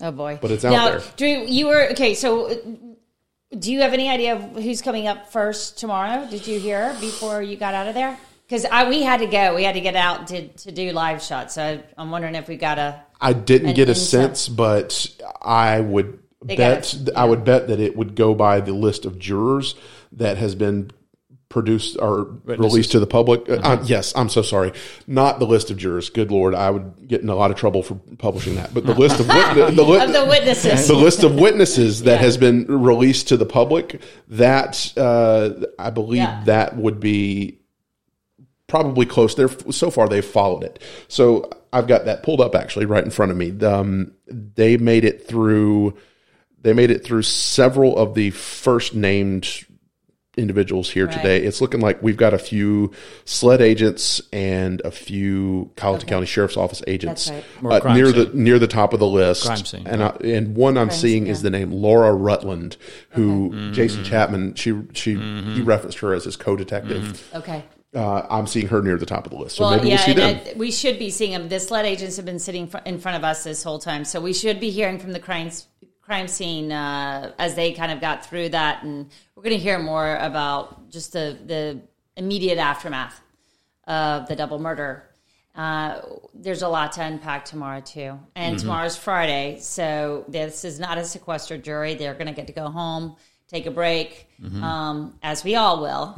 Oh 0.00 0.10
boy! 0.10 0.38
But 0.40 0.52
it's 0.52 0.64
out 0.64 0.72
now, 0.72 0.88
there. 0.88 1.02
Drew, 1.18 1.44
you 1.46 1.66
were 1.66 1.90
okay. 1.90 2.14
So, 2.14 2.50
uh, 2.50 2.54
do 3.58 3.70
you 3.70 3.80
have 3.82 3.92
any 3.92 4.08
idea 4.08 4.36
of 4.36 4.62
who's 4.62 4.80
coming 4.80 5.06
up 5.06 5.30
first 5.30 5.76
tomorrow? 5.78 6.26
Did 6.30 6.46
you 6.46 6.58
hear 6.58 6.96
before 6.98 7.42
you 7.42 7.56
got 7.56 7.74
out 7.74 7.88
of 7.88 7.94
there? 7.94 8.18
Because 8.48 8.64
I 8.64 8.88
we 8.88 9.02
had 9.02 9.20
to 9.20 9.26
go. 9.26 9.54
We 9.54 9.64
had 9.64 9.74
to 9.74 9.80
get 9.80 9.94
out 9.94 10.28
to, 10.28 10.48
to 10.48 10.72
do 10.72 10.92
live 10.92 11.22
shots. 11.22 11.54
So 11.54 11.82
I'm 11.98 12.10
wondering 12.10 12.34
if 12.34 12.48
we 12.48 12.56
got 12.56 12.78
a. 12.78 13.02
I 13.20 13.32
didn't 13.34 13.70
an 13.70 13.74
get 13.74 13.88
a 13.88 13.92
intel. 13.92 13.96
sense, 13.96 14.48
but 14.48 15.08
I 15.42 15.80
would 15.80 16.18
They 16.44 16.56
bet 16.56 16.96
got 17.04 17.16
I 17.16 17.24
would 17.24 17.44
bet 17.44 17.68
that 17.68 17.78
it 17.80 17.96
would 17.96 18.14
go 18.14 18.34
by 18.34 18.60
the 18.60 18.72
list 18.72 19.04
of 19.04 19.18
jurors 19.18 19.74
that 20.12 20.38
has 20.38 20.54
been 20.54 20.90
produced 21.50 21.96
or 21.98 22.24
released 22.44 22.92
to 22.92 23.00
the 23.00 23.06
public. 23.06 23.48
Uh, 23.48 23.54
uh, 23.62 23.82
yes, 23.86 24.12
I'm 24.16 24.28
so 24.28 24.42
sorry. 24.42 24.72
Not 25.06 25.38
the 25.40 25.46
list 25.46 25.70
of 25.70 25.76
jurors. 25.78 26.08
Good 26.10 26.30
lord, 26.30 26.54
I 26.54 26.70
would 26.70 27.08
get 27.08 27.20
in 27.22 27.28
a 27.30 27.34
lot 27.34 27.50
of 27.50 27.56
trouble 27.56 27.82
for 27.82 27.94
publishing 28.18 28.54
that. 28.56 28.72
But 28.72 28.84
the 28.86 28.94
list 28.98 29.18
of 29.20 29.28
wit- 29.28 29.54
the, 29.56 29.70
the, 29.70 29.82
li- 29.82 30.00
Of 30.00 30.12
the 30.12 30.26
witnesses. 30.26 30.86
the 30.88 30.94
list 30.94 31.22
of 31.24 31.34
witnesses 31.36 32.02
that 32.02 32.20
has 32.20 32.36
been 32.36 32.66
released 32.66 33.28
to 33.28 33.36
the 33.38 33.46
public. 33.46 34.00
That 34.28 34.92
uh, 34.96 35.66
I 35.78 35.90
believe 35.90 36.18
Yeah. 36.18 36.42
that 36.44 36.76
would 36.76 37.00
be 37.00 37.57
probably 38.68 39.06
close. 39.06 39.34
There 39.34 39.48
so 39.72 39.90
far 39.90 40.08
they've 40.08 40.24
followed 40.24 40.62
it. 40.62 40.80
So 41.08 41.50
I've 41.72 41.88
got 41.88 42.04
that 42.04 42.22
pulled 42.22 42.40
up 42.40 42.54
actually 42.54 42.86
right 42.86 43.04
in 43.04 43.10
front 43.10 43.32
of 43.32 43.36
me. 43.36 43.50
Um, 43.66 44.12
they 44.28 44.76
made 44.76 45.04
it 45.04 45.26
through. 45.26 45.96
They 46.60 46.72
made 46.72 46.90
it 46.90 47.04
through 47.04 47.22
several 47.22 47.96
of 47.96 48.14
the 48.14 48.30
first 48.30 48.94
named 48.94 49.64
individuals 50.36 50.88
here 50.90 51.06
Right. 51.06 51.16
today. 51.16 51.36
It's 51.42 51.60
looking 51.60 51.80
like 51.80 52.00
we've 52.00 52.16
got 52.16 52.32
a 52.32 52.38
few 52.38 52.92
SLED 53.24 53.60
agents 53.60 54.20
and 54.32 54.80
a 54.84 54.90
few 54.92 55.72
Colleton 55.76 56.08
County 56.08 56.26
Sheriff's 56.26 56.56
Office 56.56 56.80
agents 56.86 57.28
That's 57.28 57.46
More 57.60 57.72
uh, 57.72 57.94
near 57.94 58.06
scene. 58.06 58.14
the 58.16 58.30
near 58.36 58.58
the 58.60 58.68
top 58.68 58.92
of 58.92 59.00
the 59.00 59.06
list. 59.06 59.46
Crime 59.46 59.64
scene. 59.64 59.86
And 59.86 60.02
I, 60.02 60.08
and 60.22 60.54
one 60.56 60.76
I'm 60.78 60.88
Crime 60.88 60.98
seeing 60.98 61.24
scene, 61.24 61.30
is 61.32 61.38
yeah. 61.40 61.42
the 61.44 61.50
name 61.50 61.72
Laura 61.72 62.12
Rutland, 62.14 62.76
who 63.10 63.72
Jason 63.72 64.04
Chapman 64.04 64.54
she 64.54 64.80
she 64.92 65.14
he 65.16 65.62
referenced 65.62 65.98
her 66.00 66.14
as 66.14 66.24
his 66.24 66.36
co-detective. 66.36 67.28
Okay. 67.34 67.64
Uh, 67.94 68.26
I'm 68.28 68.46
seeing 68.46 68.68
her 68.68 68.82
near 68.82 68.98
the 68.98 69.06
top 69.06 69.24
of 69.24 69.32
the 69.32 69.38
list, 69.38 69.56
so 69.56 69.62
Well, 69.64 69.76
maybe 69.76 69.88
yeah, 69.88 69.96
we'll 69.96 70.04
see 70.04 70.12
them. 70.12 70.40
uh, 70.46 70.58
we 70.58 70.70
should 70.70 70.98
be 70.98 71.08
seeing 71.08 71.32
them. 71.32 71.48
The 71.48 71.58
SLED 71.58 71.86
agents 71.86 72.16
have 72.16 72.26
been 72.26 72.38
sitting 72.38 72.70
in 72.84 72.98
front 72.98 73.16
of 73.16 73.24
us 73.24 73.44
this 73.44 73.62
whole 73.62 73.78
time, 73.78 74.04
so 74.04 74.20
we 74.20 74.34
should 74.34 74.60
be 74.60 74.70
hearing 74.70 74.98
from 74.98 75.12
the 75.12 75.20
crime 75.20 75.50
crime 76.02 76.28
scene 76.28 76.72
uh, 76.72 77.32
as 77.38 77.54
they 77.54 77.72
kind 77.72 77.92
of 77.92 78.00
got 78.00 78.24
through 78.24 78.48
that, 78.50 78.82
and 78.82 79.10
we're 79.34 79.42
going 79.42 79.56
to 79.56 79.62
hear 79.62 79.78
more 79.78 80.16
about 80.16 80.90
just 80.90 81.12
the 81.12 81.38
the 81.46 81.80
immediate 82.16 82.58
aftermath 82.58 83.20
of 83.86 84.26
the 84.28 84.36
double 84.36 84.58
murder. 84.58 85.04
Uh, 85.54 86.00
there's 86.34 86.62
a 86.62 86.68
lot 86.68 86.92
to 86.92 87.02
unpack 87.02 87.44
tomorrow 87.46 87.80
too, 87.80 88.18
and 88.36 88.58
tomorrow's 88.58 88.96
Friday, 88.98 89.58
so 89.60 90.24
this 90.28 90.62
is 90.64 90.78
not 90.78 90.98
a 90.98 91.04
sequestered 91.04 91.64
jury. 91.64 91.94
They're 91.94 92.14
going 92.14 92.26
to 92.26 92.32
get 92.34 92.46
to 92.48 92.52
go 92.52 92.68
home, 92.70 93.16
take 93.48 93.66
a 93.66 93.70
break, 93.70 94.28
um, 94.62 95.18
as 95.22 95.42
we 95.42 95.56
all 95.56 95.80
will 95.80 96.14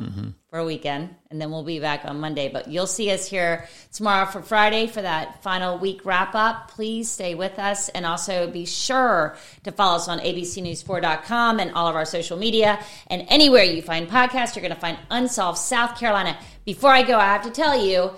for 0.51 0.59
a 0.59 0.65
weekend, 0.65 1.15
and 1.31 1.41
then 1.41 1.51
we'll 1.51 1.63
be 1.63 1.79
back 1.79 2.05
on 2.05 2.19
Monday. 2.19 2.49
But 2.49 2.69
you'll 2.69 2.89
see 2.89 3.11
us 3.13 3.27
here 3.27 3.69
tomorrow 3.93 4.27
for 4.27 4.43
Friday 4.43 4.89
for 4.89 5.01
that 5.01 5.43
final 5.43 5.79
week 5.79 6.05
wrap 6.05 6.35
up. 6.35 6.73
Please 6.73 7.09
stay 7.09 7.37
with 7.37 7.59
us, 7.59 7.89
and 7.91 8.05
also 8.05 8.51
be 8.51 8.67
sure 8.67 9.37
to 9.63 9.71
follow 9.71 9.97
us 9.97 10.09
on 10.09 10.19
abcnews4.com 10.19 11.61
and 11.61 11.71
all 11.73 11.87
of 11.87 11.95
our 11.95 12.05
social 12.05 12.37
media, 12.37 12.81
and 13.07 13.25
anywhere 13.29 13.65
you 13.65 13.81
find 13.81 14.09
podcasts, 14.09 14.57
you're 14.57 14.63
going 14.63 14.75
to 14.75 14.81
find 14.81 14.99
Unsolved 15.11 15.59
South 15.59 15.99
Carolina. 15.99 16.37
Before 16.65 16.91
I 16.91 17.03
go, 17.03 17.17
I 17.17 17.27
have 17.27 17.45
to 17.45 17.51
tell 17.51 17.85
you. 17.85 18.11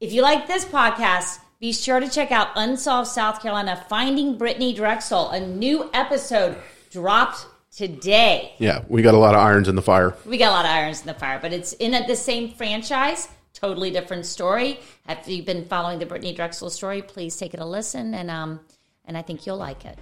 If 0.00 0.12
you 0.12 0.22
like 0.22 0.46
this 0.46 0.64
podcast, 0.64 1.38
be 1.60 1.72
sure 1.72 2.00
to 2.00 2.10
check 2.10 2.32
out 2.32 2.48
Unsolved 2.56 3.08
South 3.08 3.40
Carolina 3.40 3.82
Finding 3.88 4.36
Brittany 4.36 4.74
Drexel. 4.74 5.30
A 5.30 5.40
new 5.40 5.88
episode 5.94 6.56
dropped 6.90 7.46
today. 7.76 8.54
yeah, 8.58 8.82
we 8.88 9.02
got 9.02 9.14
a 9.14 9.18
lot 9.18 9.34
of 9.34 9.40
irons 9.40 9.68
in 9.68 9.74
the 9.74 9.82
fire. 9.82 10.16
We 10.24 10.38
got 10.38 10.50
a 10.50 10.54
lot 10.54 10.64
of 10.64 10.70
irons 10.70 11.00
in 11.00 11.06
the 11.06 11.14
fire, 11.14 11.38
but 11.40 11.52
it's 11.52 11.72
in 11.74 11.92
the 12.06 12.16
same 12.16 12.50
franchise. 12.50 13.28
Totally 13.52 13.90
different 13.90 14.26
story. 14.26 14.80
If 15.08 15.28
you've 15.28 15.46
been 15.46 15.64
following 15.64 15.98
the 15.98 16.06
Brittany 16.06 16.34
Drexel 16.34 16.70
story, 16.70 17.02
please 17.02 17.36
take 17.36 17.54
it 17.54 17.60
a 17.60 17.64
listen, 17.64 18.14
and 18.14 18.30
um, 18.30 18.60
and 19.04 19.16
I 19.16 19.22
think 19.22 19.46
you'll 19.46 19.56
like 19.56 19.84
it. 19.84 19.98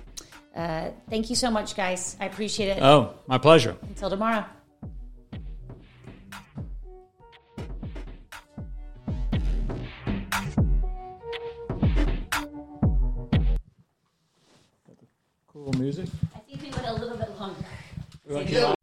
Uh, 0.55 0.91
thank 1.09 1.31
you 1.31 1.37
so 1.37 1.51
much, 1.51 1.75
guys. 1.75 2.17
I 2.21 2.27
appreciate 2.27 2.69
it. 2.69 2.83
Oh, 2.83 3.15
my 3.27 3.39
pleasure. 3.39 3.77
Until 3.83 4.11
tomorrow. 4.11 4.45